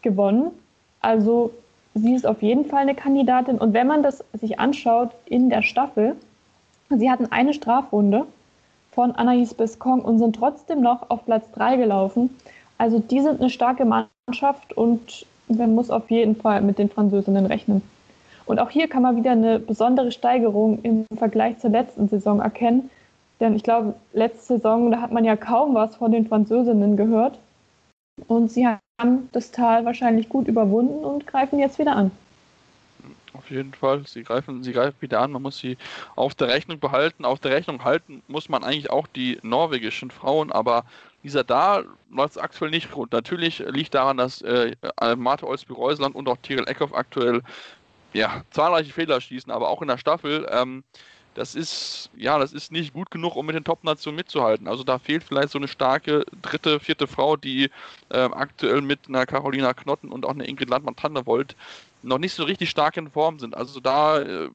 gewonnen. 0.02 0.50
Also 1.00 1.52
sie 1.94 2.14
ist 2.14 2.26
auf 2.26 2.42
jeden 2.42 2.64
Fall 2.64 2.82
eine 2.82 2.94
Kandidatin. 2.94 3.58
Und 3.58 3.74
wenn 3.74 3.86
man 3.86 4.02
das 4.02 4.24
sich 4.32 4.58
anschaut 4.58 5.10
in 5.26 5.50
der 5.50 5.62
Staffel, 5.62 6.16
sie 6.88 7.10
hatten 7.10 7.26
eine 7.30 7.54
Strafrunde 7.54 8.26
von 8.92 9.12
Anaïs 9.12 9.54
Bescon 9.54 10.00
und 10.00 10.18
sind 10.18 10.36
trotzdem 10.36 10.80
noch 10.80 11.10
auf 11.10 11.24
Platz 11.24 11.50
3 11.52 11.76
gelaufen. 11.76 12.30
Also 12.78 12.98
die 12.98 13.20
sind 13.20 13.40
eine 13.40 13.50
starke 13.50 13.84
Mannschaft 13.84 14.72
und 14.76 15.26
man 15.48 15.74
muss 15.74 15.90
auf 15.90 16.10
jeden 16.10 16.36
Fall 16.36 16.62
mit 16.62 16.78
den 16.78 16.88
Französinnen 16.88 17.46
rechnen. 17.46 17.82
Und 18.46 18.58
auch 18.58 18.70
hier 18.70 18.88
kann 18.88 19.02
man 19.02 19.16
wieder 19.16 19.32
eine 19.32 19.58
besondere 19.58 20.10
Steigerung 20.10 20.80
im 20.82 21.06
Vergleich 21.16 21.58
zur 21.58 21.70
letzten 21.70 22.08
Saison 22.08 22.40
erkennen. 22.40 22.90
Denn 23.40 23.56
ich 23.56 23.62
glaube, 23.62 23.94
letzte 24.12 24.54
Saison, 24.54 24.90
da 24.90 25.00
hat 25.00 25.12
man 25.12 25.24
ja 25.24 25.34
kaum 25.34 25.74
was 25.74 25.96
von 25.96 26.12
den 26.12 26.28
Französinnen 26.28 26.96
gehört. 26.96 27.38
Und 28.28 28.52
sie 28.52 28.66
haben 28.66 29.28
das 29.32 29.50
Tal 29.50 29.84
wahrscheinlich 29.86 30.28
gut 30.28 30.46
überwunden 30.46 31.04
und 31.04 31.26
greifen 31.26 31.58
jetzt 31.58 31.78
wieder 31.78 31.96
an. 31.96 32.10
Auf 33.32 33.50
jeden 33.50 33.72
Fall, 33.72 34.06
sie 34.06 34.22
greifen, 34.22 34.62
sie 34.62 34.72
greifen 34.72 35.00
wieder 35.00 35.20
an. 35.20 35.32
Man 35.32 35.42
muss 35.42 35.58
sie 35.58 35.78
auf 36.16 36.34
der 36.34 36.48
Rechnung 36.48 36.80
behalten. 36.80 37.24
Auf 37.24 37.40
der 37.40 37.52
Rechnung 37.52 37.82
halten 37.84 38.22
muss 38.28 38.48
man 38.48 38.62
eigentlich 38.62 38.90
auch 38.90 39.06
die 39.06 39.38
norwegischen 39.42 40.10
Frauen, 40.10 40.52
aber 40.52 40.84
dieser 41.22 41.44
da 41.44 41.82
läuft 42.10 42.32
es 42.32 42.38
aktuell 42.38 42.70
nicht 42.70 42.90
gut. 42.90 43.12
Natürlich 43.12 43.60
liegt 43.60 43.94
daran, 43.94 44.16
dass 44.16 44.42
äh, 44.42 44.74
Marte 45.16 45.46
Olsby-Reusland 45.46 46.14
und 46.14 46.28
auch 46.28 46.36
Tiril 46.42 46.66
Eckhoff 46.66 46.94
aktuell 46.94 47.42
ja, 48.12 48.42
zahlreiche 48.50 48.92
Fehler 48.92 49.20
schießen, 49.20 49.52
aber 49.52 49.68
auch 49.68 49.82
in 49.82 49.88
der 49.88 49.98
Staffel. 49.98 50.46
Ähm, 50.50 50.82
das 51.34 51.54
ist, 51.54 52.10
ja, 52.16 52.38
das 52.38 52.52
ist 52.52 52.72
nicht 52.72 52.92
gut 52.92 53.10
genug, 53.10 53.36
um 53.36 53.46
mit 53.46 53.54
den 53.54 53.64
Top-Nationen 53.64 54.16
mitzuhalten. 54.16 54.68
Also 54.68 54.84
da 54.84 54.98
fehlt 54.98 55.22
vielleicht 55.24 55.50
so 55.50 55.58
eine 55.58 55.68
starke 55.68 56.24
dritte, 56.42 56.80
vierte 56.80 57.06
Frau, 57.06 57.36
die 57.36 57.70
äh, 58.10 58.18
aktuell 58.18 58.80
mit 58.80 59.00
einer 59.08 59.26
Carolina 59.26 59.72
Knotten 59.72 60.10
und 60.10 60.24
auch 60.24 60.34
einer 60.34 60.48
Ingrid 60.48 60.70
Landmann-Tandewold 60.70 61.54
noch 62.02 62.18
nicht 62.18 62.34
so 62.34 62.44
richtig 62.44 62.70
stark 62.70 62.96
in 62.96 63.10
Form 63.10 63.38
sind. 63.38 63.56
Also 63.56 63.80
da 63.80 64.20
äh, 64.20 64.50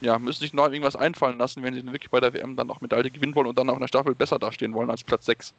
ja, 0.00 0.18
müssen 0.18 0.40
sich 0.40 0.52
noch 0.52 0.70
irgendwas 0.70 0.96
einfallen 0.96 1.38
lassen, 1.38 1.62
wenn 1.62 1.74
sie 1.74 1.84
wirklich 1.84 2.10
bei 2.10 2.20
der 2.20 2.32
WM 2.32 2.56
dann 2.56 2.70
auch 2.70 2.80
Medaille 2.80 3.10
gewinnen 3.10 3.34
wollen 3.34 3.46
und 3.46 3.58
dann 3.58 3.68
auch 3.68 3.74
in 3.74 3.80
der 3.80 3.88
Staffel 3.88 4.14
besser 4.14 4.38
dastehen 4.38 4.74
wollen 4.74 4.90
als 4.90 5.04
Platz 5.04 5.26
6. 5.26 5.54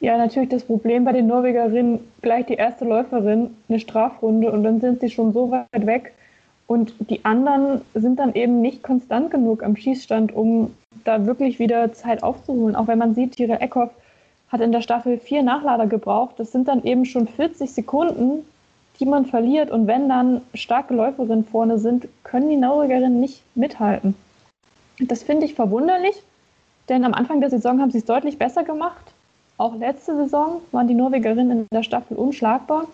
Ja, 0.00 0.16
natürlich 0.16 0.48
das 0.50 0.64
Problem 0.64 1.04
bei 1.04 1.12
den 1.12 1.26
Norwegerinnen, 1.26 2.00
gleich 2.22 2.46
die 2.46 2.54
erste 2.54 2.84
Läuferin, 2.84 3.56
eine 3.68 3.80
Strafrunde 3.80 4.50
und 4.52 4.62
dann 4.62 4.80
sind 4.80 5.00
sie 5.00 5.10
schon 5.10 5.32
so 5.32 5.50
weit 5.50 5.86
weg, 5.86 6.14
und 6.68 6.92
die 7.08 7.24
anderen 7.24 7.80
sind 7.94 8.18
dann 8.18 8.34
eben 8.34 8.60
nicht 8.60 8.82
konstant 8.82 9.30
genug 9.30 9.62
am 9.64 9.74
Schießstand, 9.74 10.34
um 10.34 10.74
da 11.04 11.24
wirklich 11.24 11.58
wieder 11.58 11.94
Zeit 11.94 12.22
aufzuholen. 12.22 12.76
Auch 12.76 12.86
wenn 12.86 12.98
man 12.98 13.14
sieht, 13.14 13.36
Tire 13.36 13.58
Eckhoff 13.60 13.90
hat 14.48 14.60
in 14.60 14.70
der 14.70 14.82
Staffel 14.82 15.18
vier 15.18 15.42
Nachlader 15.42 15.86
gebraucht. 15.86 16.34
Das 16.36 16.52
sind 16.52 16.68
dann 16.68 16.84
eben 16.84 17.06
schon 17.06 17.26
40 17.26 17.72
Sekunden, 17.72 18.44
die 19.00 19.06
man 19.06 19.24
verliert. 19.24 19.70
Und 19.70 19.86
wenn 19.86 20.10
dann 20.10 20.42
starke 20.52 20.92
Läuferinnen 20.92 21.46
vorne 21.46 21.78
sind, 21.78 22.06
können 22.22 22.50
die 22.50 22.56
Norwegerinnen 22.56 23.18
nicht 23.18 23.42
mithalten. 23.54 24.14
Das 25.00 25.22
finde 25.22 25.46
ich 25.46 25.54
verwunderlich, 25.54 26.22
denn 26.90 27.04
am 27.06 27.14
Anfang 27.14 27.40
der 27.40 27.48
Saison 27.48 27.80
haben 27.80 27.92
sie 27.92 27.98
es 27.98 28.04
deutlich 28.04 28.36
besser 28.36 28.62
gemacht. 28.62 29.14
Auch 29.56 29.74
letzte 29.74 30.14
Saison 30.16 30.60
waren 30.72 30.86
die 30.86 30.94
Norwegerinnen 30.94 31.60
in 31.60 31.66
der 31.72 31.82
Staffel 31.82 32.18
unschlagbar. 32.18 32.84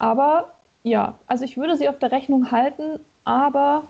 Aber 0.00 0.48
ja, 0.82 1.18
also 1.26 1.44
ich 1.44 1.56
würde 1.56 1.76
sie 1.76 1.88
auf 1.88 1.98
der 1.98 2.12
Rechnung 2.12 2.50
halten, 2.50 3.00
aber 3.24 3.84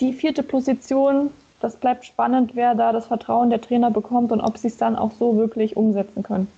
die 0.00 0.12
vierte 0.12 0.42
Position, 0.42 1.30
das 1.60 1.76
bleibt 1.76 2.04
spannend, 2.04 2.52
wer 2.54 2.74
da 2.74 2.92
das 2.92 3.06
Vertrauen 3.06 3.50
der 3.50 3.60
Trainer 3.60 3.90
bekommt 3.90 4.32
und 4.32 4.40
ob 4.40 4.58
sie 4.58 4.68
es 4.68 4.76
dann 4.76 4.96
auch 4.96 5.12
so 5.12 5.36
wirklich 5.36 5.76
umsetzen 5.76 6.22
können. 6.22 6.48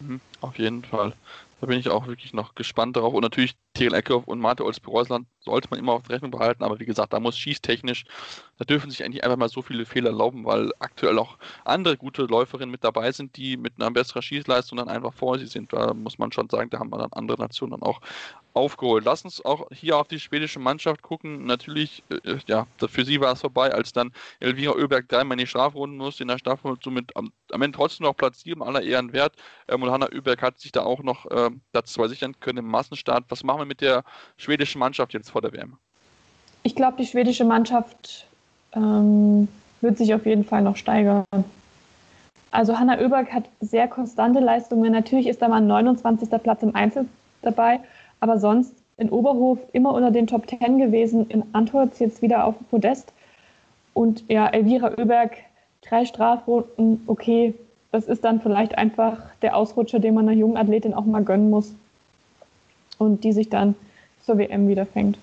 Mhm, 0.00 0.20
auf 0.40 0.58
jeden 0.58 0.84
Fall. 0.84 1.12
Da 1.60 1.66
bin 1.66 1.78
ich 1.78 1.88
auch 1.88 2.06
wirklich 2.06 2.32
noch 2.34 2.54
gespannt 2.54 2.96
darauf. 2.96 3.14
Und 3.14 3.22
natürlich 3.22 3.54
Tegel 3.74 3.94
Eckhoff 3.94 4.26
und 4.26 4.40
Mate 4.40 4.64
Olsby-Reusland 4.64 5.26
sollte 5.40 5.68
man 5.70 5.78
immer 5.78 5.92
auf 5.92 6.08
Rechnung 6.08 6.30
behalten. 6.30 6.62
Aber 6.62 6.78
wie 6.78 6.84
gesagt, 6.84 7.12
da 7.12 7.20
muss 7.20 7.36
schießtechnisch, 7.38 8.04
da 8.58 8.64
dürfen 8.64 8.90
sich 8.90 9.04
eigentlich 9.04 9.24
einfach 9.24 9.36
mal 9.36 9.48
so 9.48 9.62
viele 9.62 9.86
Fehler 9.86 10.10
erlauben, 10.10 10.44
weil 10.44 10.70
aktuell 10.78 11.18
auch 11.18 11.38
andere 11.64 11.96
gute 11.96 12.22
Läuferinnen 12.22 12.70
mit 12.70 12.84
dabei 12.84 13.10
sind, 13.12 13.36
die 13.36 13.56
mit 13.56 13.74
einer 13.78 13.90
besseren 13.90 14.22
Schießleistung 14.22 14.78
dann 14.78 14.88
einfach 14.88 15.12
vor 15.12 15.38
sie 15.38 15.46
sind. 15.46 15.72
Da 15.72 15.94
muss 15.94 16.18
man 16.18 16.32
schon 16.32 16.48
sagen, 16.48 16.70
da 16.70 16.78
haben 16.78 16.90
wir 16.90 16.98
dann 16.98 17.12
andere 17.12 17.40
Nationen 17.40 17.72
dann 17.72 17.82
auch 17.82 18.00
aufgeholt. 18.54 19.04
Lass 19.04 19.24
uns 19.24 19.44
auch 19.44 19.68
hier 19.72 19.96
auf 19.96 20.08
die 20.08 20.20
schwedische 20.20 20.58
Mannschaft 20.58 21.02
gucken. 21.02 21.46
Natürlich, 21.46 22.02
äh, 22.10 22.38
ja, 22.46 22.66
für 22.76 23.04
sie 23.04 23.20
war 23.20 23.32
es 23.32 23.40
vorbei, 23.40 23.72
als 23.72 23.92
dann 23.92 24.12
Elvira 24.40 24.74
Oeberg 24.74 25.08
dreimal 25.08 25.38
in 25.38 25.44
die 25.44 25.46
Strafrunden 25.46 25.98
musste 25.98 26.22
in 26.22 26.28
der 26.28 26.38
Staffel 26.38 26.76
somit 26.82 27.16
am, 27.16 27.32
am 27.50 27.62
Ende 27.62 27.76
trotzdem 27.76 28.06
noch 28.06 28.16
Platz 28.16 28.42
7 28.42 28.62
aller 28.62 28.82
Ehren 28.82 29.12
wert. 29.12 29.34
Ähm, 29.68 29.82
und 29.82 29.90
Hanna 29.90 30.08
Oeberg 30.12 30.42
hat 30.42 30.58
sich 30.58 30.72
da 30.72 30.82
auch 30.82 31.02
noch 31.02 31.26
äh, 31.30 31.50
dazu 31.72 32.06
sichern 32.06 32.38
können 32.40 32.58
im 32.58 32.66
Massenstart. 32.66 33.24
Was 33.28 33.42
machen 33.42 33.60
wir 33.60 33.61
mit 33.64 33.80
der 33.80 34.04
schwedischen 34.36 34.78
Mannschaft 34.78 35.12
jetzt 35.14 35.30
vor 35.30 35.40
der 35.40 35.52
WM? 35.52 35.76
Ich 36.62 36.74
glaube, 36.74 36.96
die 36.98 37.06
schwedische 37.06 37.44
Mannschaft 37.44 38.26
ähm, 38.74 39.48
wird 39.80 39.98
sich 39.98 40.14
auf 40.14 40.26
jeden 40.26 40.44
Fall 40.44 40.62
noch 40.62 40.76
steigern. 40.76 41.24
Also 42.50 42.78
Hanna 42.78 42.98
Oeberg 43.00 43.32
hat 43.32 43.44
sehr 43.60 43.88
konstante 43.88 44.40
Leistungen. 44.40 44.92
Natürlich 44.92 45.26
ist 45.26 45.42
da 45.42 45.48
mal 45.48 45.56
ein 45.56 45.66
29. 45.66 46.28
Platz 46.42 46.62
im 46.62 46.74
Einzel 46.74 47.08
dabei, 47.40 47.80
aber 48.20 48.38
sonst 48.38 48.74
in 48.98 49.10
Oberhof 49.10 49.58
immer 49.72 49.94
unter 49.94 50.10
den 50.10 50.26
Top 50.26 50.48
10 50.48 50.78
gewesen, 50.78 51.28
in 51.28 51.42
Antolz 51.54 51.98
jetzt 51.98 52.22
wieder 52.22 52.44
auf 52.44 52.56
dem 52.56 52.66
Podest. 52.66 53.12
Und 53.94 54.24
ja, 54.28 54.46
Elvira 54.48 54.92
Oeberg, 54.98 55.36
drei 55.80 56.04
Strafrunden, 56.04 57.02
okay, 57.06 57.54
das 57.90 58.04
ist 58.04 58.22
dann 58.24 58.40
vielleicht 58.40 58.78
einfach 58.78 59.18
der 59.42 59.56
Ausrutscher, 59.56 59.98
den 59.98 60.14
man 60.14 60.28
einer 60.28 60.38
jungen 60.38 60.56
Athletin 60.56 60.94
auch 60.94 61.04
mal 61.04 61.24
gönnen 61.24 61.50
muss 61.50 61.74
und 63.02 63.24
die 63.24 63.32
sich 63.32 63.48
dann 63.48 63.74
zur 64.24 64.38
WM 64.38 64.68
wieder 64.68 64.86
fängt. 64.86 65.18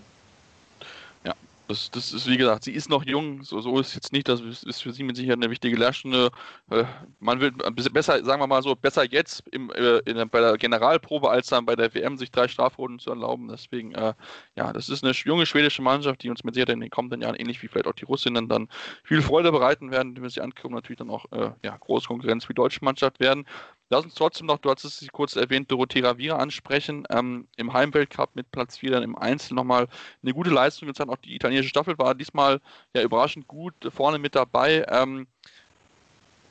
Das, 1.69 1.91
das 1.91 2.11
ist, 2.13 2.27
wie 2.27 2.37
gesagt, 2.37 2.63
sie 2.63 2.71
ist 2.71 2.89
noch 2.89 3.05
jung, 3.05 3.43
so, 3.43 3.61
so 3.61 3.79
ist 3.79 3.93
jetzt 3.93 4.11
nicht, 4.11 4.27
das 4.27 4.41
ist 4.41 4.81
für 4.81 4.91
sie 4.91 5.03
mit 5.03 5.15
Sicherheit 5.15 5.37
eine 5.37 5.51
wichtige 5.51 5.77
Lehrstunde. 5.77 6.31
Äh, 6.71 6.85
man 7.19 7.39
will 7.41 7.51
besser, 7.51 8.25
sagen 8.25 8.41
wir 8.41 8.47
mal 8.47 8.63
so, 8.63 8.75
besser 8.75 9.03
jetzt 9.03 9.43
im, 9.51 9.71
äh, 9.75 10.01
bei 10.25 10.41
der 10.41 10.57
Generalprobe 10.57 11.29
als 11.29 11.45
dann 11.45 11.67
bei 11.67 11.75
der 11.75 11.93
WM 11.93 12.17
sich 12.17 12.31
drei 12.31 12.47
Strafrunden 12.47 12.97
zu 12.97 13.11
erlauben. 13.11 13.49
Deswegen, 13.49 13.93
äh, 13.93 14.15
ja, 14.55 14.73
das 14.73 14.89
ist 14.89 15.03
eine 15.03 15.13
junge 15.13 15.45
schwedische 15.45 15.83
Mannschaft, 15.83 16.23
die 16.23 16.31
uns 16.31 16.43
mit 16.43 16.55
Sicherheit 16.55 16.73
in 16.73 16.79
den 16.79 16.89
kommenden 16.89 17.21
Jahren, 17.21 17.35
ähnlich 17.35 17.61
wie 17.61 17.67
vielleicht 17.67 17.85
auch 17.85 17.93
die 17.93 18.05
Russinnen, 18.05 18.49
dann 18.49 18.67
viel 19.03 19.21
Freude 19.21 19.51
bereiten 19.51 19.91
werden, 19.91 20.15
wenn 20.15 20.23
wir 20.23 20.29
sie 20.31 20.41
ankommen, 20.41 20.73
natürlich 20.73 20.97
dann 20.97 21.11
auch 21.11 21.25
äh, 21.31 21.51
ja, 21.63 21.77
große 21.77 22.07
Konkurrenz 22.07 22.45
für 22.45 22.53
die 22.53 22.61
deutsche 22.61 22.83
Mannschaft 22.83 23.19
werden. 23.19 23.45
Lass 23.91 24.05
uns 24.05 24.13
trotzdem 24.13 24.45
noch, 24.45 24.59
du 24.59 24.69
hast 24.69 24.83
es 24.83 25.07
kurz 25.11 25.35
erwähnt, 25.35 25.71
Dorothea 25.71 26.07
Ravira 26.07 26.37
ansprechen. 26.37 27.05
Ähm, 27.09 27.47
Im 27.57 27.73
Heimweltcup 27.73 28.35
mit 28.35 28.51
Platz 28.51 28.77
4 28.77 28.91
dann 28.91 29.03
im 29.03 29.17
Einzel 29.17 29.55
nochmal 29.55 29.87
eine 30.21 30.33
gute 30.33 30.51
Leistung 30.51 30.87
gezeigt. 30.87 31.09
Auch 31.09 31.17
die 31.17 31.35
italienische 31.35 31.69
Staffel 31.69 31.97
war 31.97 32.13
diesmal 32.13 32.61
ja 32.93 33.01
überraschend 33.01 33.47
gut 33.47 33.73
vorne 33.89 34.19
mit 34.19 34.35
dabei. 34.35 34.85
Ähm, 34.89 35.25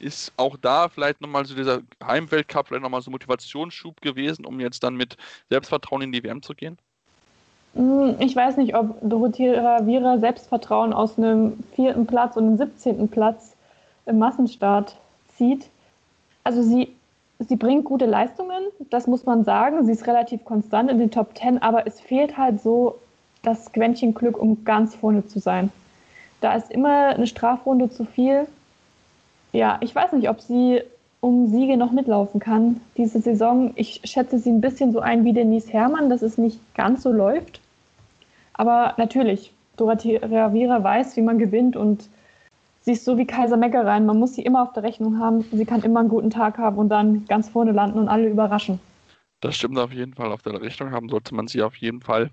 ist 0.00 0.32
auch 0.36 0.56
da 0.56 0.88
vielleicht 0.88 1.20
nochmal 1.20 1.44
so 1.44 1.54
dieser 1.54 1.82
Heimweltcup 2.04 2.68
vielleicht 2.68 2.82
nochmal 2.82 3.02
so 3.02 3.10
ein 3.10 3.12
Motivationsschub 3.12 4.00
gewesen, 4.00 4.44
um 4.44 4.58
jetzt 4.58 4.82
dann 4.82 4.96
mit 4.96 5.16
Selbstvertrauen 5.48 6.02
in 6.02 6.12
die 6.12 6.24
WM 6.24 6.42
zu 6.42 6.54
gehen? 6.54 6.76
Hm, 7.74 8.16
ich 8.18 8.34
weiß 8.34 8.56
nicht, 8.56 8.74
ob 8.74 8.96
Dorothea 9.00 9.60
Ravira 9.60 10.18
Selbstvertrauen 10.18 10.92
aus 10.92 11.16
einem 11.16 11.62
vierten 11.76 12.06
Platz 12.06 12.36
und 12.36 12.46
einem 12.46 12.56
17. 12.56 13.08
Platz 13.08 13.54
im 14.06 14.18
Massenstart 14.18 14.96
zieht. 15.36 15.68
Also 16.42 16.62
sie 16.62 16.97
sie 17.38 17.56
bringt 17.56 17.84
gute 17.84 18.06
Leistungen, 18.06 18.64
das 18.90 19.06
muss 19.06 19.24
man 19.24 19.44
sagen. 19.44 19.84
Sie 19.84 19.92
ist 19.92 20.06
relativ 20.06 20.44
konstant 20.44 20.90
in 20.90 20.98
den 20.98 21.10
Top 21.10 21.34
Ten, 21.34 21.62
aber 21.62 21.86
es 21.86 22.00
fehlt 22.00 22.36
halt 22.36 22.60
so 22.60 22.96
das 23.42 23.72
Quäntchen 23.72 24.14
Glück, 24.14 24.38
um 24.38 24.64
ganz 24.64 24.94
vorne 24.94 25.26
zu 25.26 25.38
sein. 25.38 25.70
Da 26.40 26.54
ist 26.54 26.70
immer 26.70 27.08
eine 27.08 27.26
Strafrunde 27.26 27.90
zu 27.90 28.04
viel. 28.04 28.46
Ja, 29.52 29.78
ich 29.80 29.94
weiß 29.94 30.12
nicht, 30.12 30.28
ob 30.28 30.40
sie 30.40 30.82
um 31.20 31.48
Siege 31.48 31.76
noch 31.76 31.90
mitlaufen 31.90 32.40
kann 32.40 32.80
diese 32.96 33.20
Saison. 33.20 33.72
Ich 33.74 34.00
schätze 34.04 34.38
sie 34.38 34.50
ein 34.50 34.60
bisschen 34.60 34.92
so 34.92 35.00
ein 35.00 35.24
wie 35.24 35.32
Denise 35.32 35.72
Herrmann, 35.72 36.10
dass 36.10 36.22
es 36.22 36.38
nicht 36.38 36.60
ganz 36.74 37.02
so 37.02 37.12
läuft. 37.12 37.60
Aber 38.52 38.94
natürlich, 38.98 39.52
Dorothea 39.76 40.20
Ravira 40.26 40.82
weiß, 40.82 41.16
wie 41.16 41.22
man 41.22 41.38
gewinnt 41.38 41.76
und 41.76 42.08
sie 42.88 42.92
ist 42.92 43.04
so 43.04 43.18
wie 43.18 43.26
Kaiser 43.26 43.58
Meckereien. 43.58 44.06
Man 44.06 44.18
muss 44.18 44.34
sie 44.34 44.40
immer 44.40 44.62
auf 44.62 44.72
der 44.72 44.82
Rechnung 44.82 45.18
haben. 45.18 45.44
Sie 45.52 45.66
kann 45.66 45.82
immer 45.82 46.00
einen 46.00 46.08
guten 46.08 46.30
Tag 46.30 46.56
haben 46.56 46.78
und 46.78 46.88
dann 46.88 47.26
ganz 47.26 47.50
vorne 47.50 47.72
landen 47.72 47.98
und 47.98 48.08
alle 48.08 48.30
überraschen. 48.30 48.80
Das 49.40 49.56
stimmt 49.56 49.78
auf 49.78 49.92
jeden 49.92 50.14
Fall. 50.14 50.32
Auf 50.32 50.40
der 50.40 50.58
Rechnung 50.58 50.90
haben 50.90 51.10
sollte 51.10 51.34
man 51.34 51.48
sie 51.48 51.62
auf 51.62 51.76
jeden 51.76 52.00
Fall. 52.00 52.30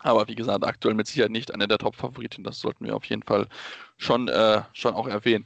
Aber 0.00 0.26
wie 0.26 0.34
gesagt, 0.34 0.64
aktuell 0.64 0.94
mit 0.94 1.06
Sicherheit 1.06 1.30
nicht 1.30 1.54
eine 1.54 1.68
der 1.68 1.78
Top-Favoriten. 1.78 2.42
Das 2.42 2.58
sollten 2.58 2.84
wir 2.84 2.96
auf 2.96 3.04
jeden 3.04 3.22
Fall 3.22 3.46
schon, 3.96 4.26
äh, 4.26 4.62
schon 4.72 4.94
auch 4.94 5.06
erwähnen. 5.06 5.44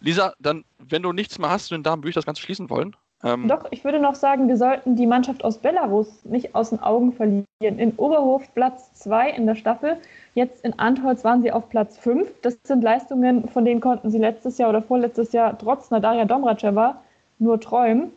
Lisa, 0.00 0.34
dann, 0.38 0.64
wenn 0.78 1.02
du 1.02 1.12
nichts 1.12 1.36
mehr 1.40 1.50
hast 1.50 1.66
zu 1.66 1.74
den 1.74 1.82
Damen, 1.82 2.02
würde 2.02 2.10
ich 2.10 2.14
das 2.14 2.24
Ganze 2.24 2.42
schließen 2.42 2.70
wollen. 2.70 2.94
Ähm, 3.26 3.48
Doch, 3.48 3.64
ich 3.70 3.84
würde 3.84 3.98
noch 3.98 4.14
sagen, 4.14 4.48
wir 4.48 4.56
sollten 4.56 4.96
die 4.96 5.06
Mannschaft 5.06 5.44
aus 5.44 5.58
Belarus 5.58 6.24
nicht 6.24 6.54
aus 6.54 6.70
den 6.70 6.80
Augen 6.80 7.12
verlieren. 7.12 7.44
In 7.60 7.92
Oberhof 7.96 8.42
Platz 8.54 8.94
2 8.94 9.30
in 9.30 9.46
der 9.46 9.56
Staffel 9.56 9.98
Jetzt 10.36 10.66
in 10.66 10.78
Antholz 10.78 11.24
waren 11.24 11.40
sie 11.40 11.50
auf 11.50 11.70
Platz 11.70 11.96
5. 11.96 12.28
Das 12.42 12.58
sind 12.62 12.84
Leistungen, 12.84 13.48
von 13.48 13.64
denen 13.64 13.80
konnten 13.80 14.10
sie 14.10 14.18
letztes 14.18 14.58
Jahr 14.58 14.68
oder 14.68 14.82
vorletztes 14.82 15.32
Jahr 15.32 15.58
trotz 15.58 15.90
Nadaria 15.90 16.26
Domracheva 16.26 17.00
nur 17.38 17.58
träumen. 17.58 18.12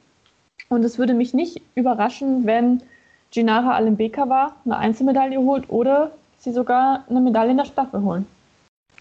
Und 0.68 0.84
es 0.84 0.98
würde 0.98 1.14
mich 1.14 1.34
nicht 1.34 1.62
überraschen, 1.76 2.46
wenn 2.46 2.84
Ginara 3.32 3.74
Alembekova 3.74 4.54
eine 4.66 4.78
Einzelmedaille 4.78 5.40
holt 5.40 5.70
oder 5.70 6.12
sie 6.40 6.52
sogar 6.52 7.06
eine 7.10 7.22
Medaille 7.22 7.52
in 7.52 7.58
der 7.58 7.64
Staffel 7.64 8.02
holen. 8.02 8.28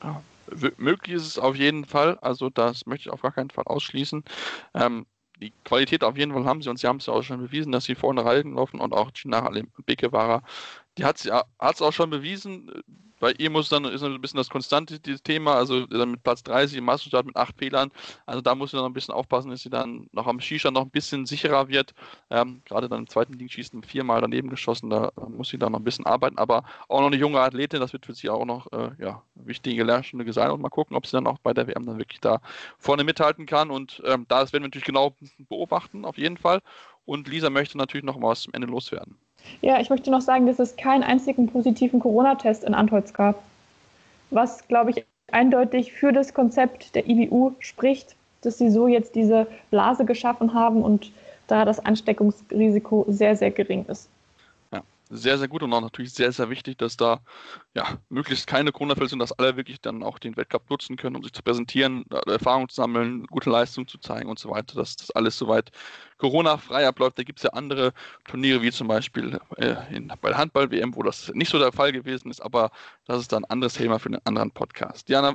Ja, 0.00 0.22
möglich 0.76 1.16
ist 1.16 1.26
es 1.26 1.40
auf 1.40 1.56
jeden 1.56 1.86
Fall. 1.86 2.18
Also 2.20 2.50
das 2.50 2.86
möchte 2.86 3.08
ich 3.08 3.12
auf 3.12 3.22
gar 3.22 3.32
keinen 3.32 3.50
Fall 3.50 3.64
ausschließen. 3.66 4.22
Ähm, 4.74 5.06
die 5.40 5.52
Qualität 5.64 6.04
auf 6.04 6.16
jeden 6.16 6.32
Fall 6.32 6.44
haben 6.44 6.62
sie 6.62 6.70
und 6.70 6.78
sie 6.78 6.86
haben 6.86 6.98
es 6.98 7.08
auch 7.08 7.22
schon 7.22 7.40
bewiesen, 7.40 7.72
dass 7.72 7.84
sie 7.84 7.94
vorne 7.94 8.22
laufen 8.54 8.80
und 8.80 8.92
auch 8.92 9.12
Ginara 9.12 9.46
Alembekova, 9.46 10.42
die 10.98 11.04
hat 11.04 11.24
es 11.24 11.82
auch 11.82 11.92
schon 11.92 12.10
bewiesen 12.10 12.70
bei 13.20 13.32
ihr 13.32 13.50
muss 13.50 13.68
dann 13.68 13.84
ist 13.84 14.02
ein 14.02 14.20
bisschen 14.20 14.38
das 14.38 14.48
konstante 14.48 15.00
Thema, 15.00 15.54
also 15.54 15.86
mit 15.88 16.22
Platz 16.22 16.42
30 16.44 16.78
im 16.78 16.84
Massenstart 16.84 17.26
mit 17.26 17.36
acht 17.36 17.56
Fehlern. 17.56 17.90
Also 18.26 18.40
da 18.40 18.54
muss 18.54 18.70
sie 18.70 18.76
noch 18.76 18.86
ein 18.86 18.92
bisschen 18.92 19.14
aufpassen, 19.14 19.50
dass 19.50 19.62
sie 19.62 19.70
dann 19.70 20.08
noch 20.12 20.26
am 20.26 20.40
Skistand 20.40 20.74
noch 20.74 20.84
ein 20.84 20.90
bisschen 20.90 21.26
sicherer 21.26 21.68
wird. 21.68 21.94
Ähm, 22.30 22.62
gerade 22.64 22.88
dann 22.88 23.00
im 23.00 23.08
zweiten 23.08 23.38
Ding 23.38 23.48
schießen 23.48 23.82
viermal 23.82 24.20
daneben 24.20 24.50
geschossen, 24.50 24.90
da 24.90 25.12
muss 25.28 25.48
sie 25.48 25.58
dann 25.58 25.72
noch 25.72 25.80
ein 25.80 25.84
bisschen 25.84 26.06
arbeiten. 26.06 26.38
Aber 26.38 26.64
auch 26.88 27.00
noch 27.00 27.08
eine 27.08 27.16
junge 27.16 27.40
Athletin, 27.40 27.80
das 27.80 27.92
wird 27.92 28.06
für 28.06 28.14
sie 28.14 28.30
auch 28.30 28.44
noch 28.44 28.70
äh, 28.72 28.90
ja, 28.98 29.22
wichtige 29.34 29.84
Lehrstunde 29.84 30.32
sein 30.32 30.50
und 30.50 30.60
mal 30.60 30.68
gucken, 30.68 30.96
ob 30.96 31.06
sie 31.06 31.12
dann 31.12 31.26
auch 31.26 31.38
bei 31.38 31.52
der 31.52 31.66
WM 31.66 31.86
dann 31.86 31.98
wirklich 31.98 32.20
da 32.20 32.40
vorne 32.78 33.04
mithalten 33.04 33.46
kann. 33.46 33.70
Und 33.70 34.02
ähm, 34.04 34.26
das 34.28 34.52
werden 34.52 34.62
wir 34.64 34.68
natürlich 34.68 34.86
genau 34.86 35.14
beobachten, 35.48 36.04
auf 36.04 36.18
jeden 36.18 36.36
Fall. 36.36 36.60
Und 37.04 37.26
Lisa 37.26 37.50
möchte 37.50 37.78
natürlich 37.78 38.04
noch 38.04 38.18
mal 38.18 38.28
was 38.28 38.42
zum 38.42 38.54
Ende 38.54 38.66
loswerden. 38.66 39.18
Ja, 39.60 39.80
ich 39.80 39.90
möchte 39.90 40.10
noch 40.10 40.20
sagen, 40.20 40.46
dass 40.46 40.58
es 40.58 40.76
keinen 40.76 41.02
einzigen 41.02 41.48
positiven 41.48 42.00
Corona-Test 42.00 42.64
in 42.64 42.74
Antolz 42.74 43.12
gab. 43.12 43.42
Was, 44.30 44.66
glaube 44.68 44.90
ich, 44.90 45.04
eindeutig 45.30 45.92
für 45.92 46.12
das 46.12 46.34
Konzept 46.34 46.94
der 46.94 47.08
IBU 47.08 47.52
spricht, 47.58 48.14
dass 48.42 48.58
sie 48.58 48.70
so 48.70 48.86
jetzt 48.86 49.14
diese 49.14 49.46
Blase 49.70 50.04
geschaffen 50.04 50.54
haben 50.54 50.82
und 50.82 51.12
da 51.48 51.64
das 51.64 51.84
Ansteckungsrisiko 51.84 53.06
sehr, 53.08 53.36
sehr 53.36 53.50
gering 53.50 53.84
ist 53.86 54.08
sehr, 55.10 55.38
sehr 55.38 55.48
gut 55.48 55.62
und 55.62 55.72
auch 55.72 55.80
natürlich 55.80 56.12
sehr, 56.12 56.32
sehr 56.32 56.50
wichtig, 56.50 56.78
dass 56.78 56.96
da 56.96 57.20
ja 57.74 57.98
möglichst 58.08 58.46
keine 58.46 58.72
Corona-Fälle 58.72 59.08
sind, 59.08 59.18
dass 59.18 59.32
alle 59.32 59.56
wirklich 59.56 59.80
dann 59.80 60.02
auch 60.02 60.18
den 60.18 60.36
Weltcup 60.36 60.68
nutzen 60.70 60.96
können, 60.96 61.16
um 61.16 61.22
sich 61.22 61.32
zu 61.32 61.42
präsentieren, 61.42 62.04
Erfahrung 62.26 62.68
zu 62.68 62.76
sammeln, 62.76 63.26
gute 63.26 63.50
Leistung 63.50 63.86
zu 63.86 63.98
zeigen 63.98 64.28
und 64.28 64.38
so 64.38 64.50
weiter, 64.50 64.74
dass 64.76 64.96
das 64.96 65.10
alles 65.12 65.38
soweit 65.38 65.70
Corona-frei 66.18 66.86
abläuft. 66.86 67.18
Da 67.18 67.22
gibt 67.22 67.38
es 67.38 67.44
ja 67.44 67.50
andere 67.50 67.92
Turniere, 68.26 68.62
wie 68.62 68.70
zum 68.70 68.88
Beispiel 68.88 69.38
äh, 69.56 69.76
in, 69.94 70.12
bei 70.20 70.28
der 70.28 70.38
Handball-WM, 70.38 70.94
wo 70.94 71.02
das 71.02 71.30
nicht 71.34 71.50
so 71.50 71.58
der 71.58 71.72
Fall 71.72 71.92
gewesen 71.92 72.30
ist, 72.30 72.40
aber 72.40 72.70
das 73.06 73.20
ist 73.20 73.32
dann 73.32 73.44
ein 73.44 73.50
anderes 73.50 73.74
Thema 73.74 73.98
für 73.98 74.08
einen 74.08 74.20
anderen 74.24 74.50
Podcast. 74.50 75.08
Diana, 75.08 75.34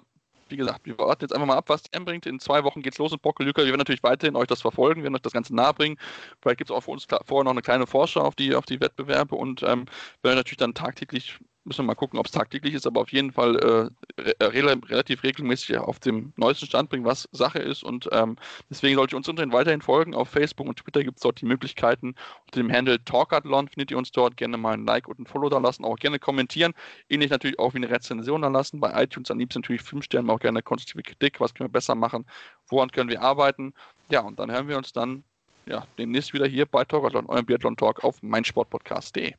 wie 0.54 0.58
gesagt, 0.58 0.86
wir 0.86 0.96
warten 1.00 1.24
jetzt 1.24 1.34
einfach 1.34 1.48
mal 1.48 1.58
ab, 1.58 1.66
was 1.68 1.82
die 1.82 1.94
M 1.94 2.06
bringt. 2.06 2.28
In 2.28 2.40
zwei 2.40 2.64
Wochen 2.64 2.84
geht 2.84 2.94
es 2.94 3.00
los 3.00 3.12
in 3.12 3.18
Bockelüker. 3.18 3.64
Wir 3.64 3.70
werden 3.70 3.80
natürlich 3.80 4.04
weiterhin 4.04 4.36
euch 4.36 4.46
das 4.46 4.62
verfolgen, 4.62 5.02
wir 5.02 5.06
werden 5.06 5.16
euch 5.16 5.22
das 5.24 5.34
Ganze 5.34 5.56
nahebringen. 5.56 5.98
Vielleicht 6.42 6.60
gibt 6.60 6.70
es 6.70 6.76
auch 6.76 6.82
für 6.82 6.92
uns 6.92 7.08
vorher 7.26 7.44
noch 7.44 7.52
eine 7.52 7.64
kleine 7.64 7.88
Vorschau 7.88 8.22
auf 8.22 8.36
die, 8.36 8.54
auf 8.54 8.66
die 8.66 8.80
Wettbewerbe 8.80 9.34
und 9.36 9.64
ähm, 9.64 9.86
werden 10.22 10.38
natürlich 10.38 10.58
dann 10.58 10.76
tagtäglich 10.76 11.40
müssen 11.66 11.80
wir 11.80 11.88
mal 11.88 11.96
gucken, 11.96 12.20
ob 12.20 12.26
es 12.26 12.32
tagtäglich 12.32 12.74
ist, 12.74 12.86
aber 12.86 13.02
auf 13.02 13.12
jeden 13.12 13.32
Fall 13.32 13.92
äh, 14.18 14.44
re 14.44 14.82
relativ 14.90 15.24
regelmäßig 15.24 15.78
auf 15.78 16.00
dem 16.00 16.34
neuesten 16.36 16.66
Stand 16.66 16.90
bringen, 16.90 17.06
was 17.06 17.30
Sache 17.32 17.60
ist. 17.60 17.84
Und 17.84 18.10
ähm, 18.12 18.38
deswegen 18.70 18.96
sollte 18.96 19.14
ich 19.14 19.18
uns 19.18 19.30
unterhin 19.30 19.54
weiterhin 19.54 19.82
folgen. 19.82 20.14
Auf 20.14 20.30
Facebook 20.30 20.68
und 20.68 20.78
Twitter 20.78 21.04
gibt 21.04 21.18
es 21.18 21.22
dort 21.22 21.42
die 21.42 21.46
Möglichkeiten. 21.46 22.16
Unter 22.46 22.60
dem 22.62 22.72
Handle 22.72 23.04
Talkathlon 23.04 23.68
findet 23.68 23.92
ihr 23.92 23.98
uns 23.98 24.12
dort. 24.12 24.38
Gerne 24.38 24.58
mal 24.58 24.74
ein 24.74 24.86
Like 24.86 25.08
und 25.08 25.20
ein 25.20 25.26
Follow 25.26 25.50
da 25.50 25.60
lassen, 25.60 25.86
auch 25.86 25.98
gerne 25.98 26.20
kommentieren. 26.20 26.74
Ähnlich 27.10 27.32
natürlich 27.32 27.60
auch 27.60 27.74
wie 27.74 27.78
eine 27.78 27.90
Rezension 27.90 28.42
da 28.42 28.50
lassen. 28.50 28.80
Bei 28.80 29.04
iTunes 29.04 29.32
am 29.32 29.40
liebsten 29.40 29.60
natürlich 29.60 29.82
5 29.82 30.04
Sterne, 30.04 30.32
auch 30.32 30.40
gerne 30.40 30.62
konstruktive 30.62 31.04
Kritik. 31.04 31.40
Was 31.40 31.54
können 31.54 31.70
wir 31.70 31.74
besser 31.74 31.96
machen? 31.96 32.26
Woran 32.70 32.92
können 32.92 33.10
wir 33.10 33.22
arbeiten? 33.22 33.74
Ja, 34.10 34.22
und 34.22 34.40
dann 34.40 34.52
hören 34.52 34.68
wir 34.68 34.78
uns 34.78 34.92
dann 34.92 35.24
ja, 35.66 35.86
demnächst 35.98 36.34
wieder 36.34 36.46
hier 36.46 36.66
bei 36.66 36.84
Talkathon, 36.84 37.26
eurem 37.28 37.46
Biathlon 37.46 37.78
Talk 37.78 38.04
auf 38.04 38.22
meinsportpodcast.de. 38.22 39.34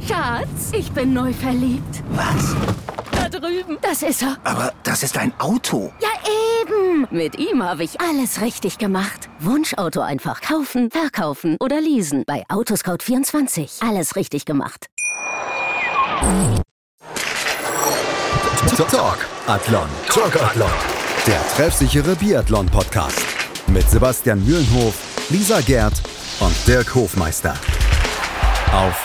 Schatz, 0.00 0.72
ich 0.72 0.90
bin 0.92 1.12
neu 1.12 1.32
verliebt. 1.34 2.02
Was? 2.10 2.56
Da 3.12 3.28
drüben. 3.28 3.76
Das 3.82 4.02
ist 4.02 4.22
er. 4.22 4.38
Aber 4.42 4.72
das 4.82 5.02
ist 5.02 5.18
ein 5.18 5.32
Auto. 5.38 5.92
Ja, 6.00 6.08
eben. 6.62 7.06
Mit 7.10 7.38
ihm 7.38 7.62
habe 7.62 7.84
ich 7.84 8.00
alles 8.00 8.40
richtig 8.40 8.78
gemacht. 8.78 9.28
Wunschauto 9.38 10.00
einfach 10.00 10.40
kaufen, 10.40 10.90
verkaufen 10.90 11.56
oder 11.60 11.80
leasen. 11.80 12.24
Bei 12.26 12.44
Autoscout24. 12.48 13.86
Alles 13.86 14.16
richtig 14.16 14.46
gemacht. 14.46 14.86
Talk 18.90 19.26
Athlon. 19.46 19.88
Talk 20.08 20.36
Athlon. 20.42 20.70
Der 21.26 21.40
treffsichere 21.54 22.16
Biathlon-Podcast. 22.16 23.20
Mit 23.68 23.88
Sebastian 23.88 24.44
Mühlenhof, 24.44 24.94
Lisa 25.30 25.60
Gerd 25.60 25.94
und 26.40 26.54
Dirk 26.66 26.94
Hofmeister. 26.94 27.54
Auf 28.72 29.04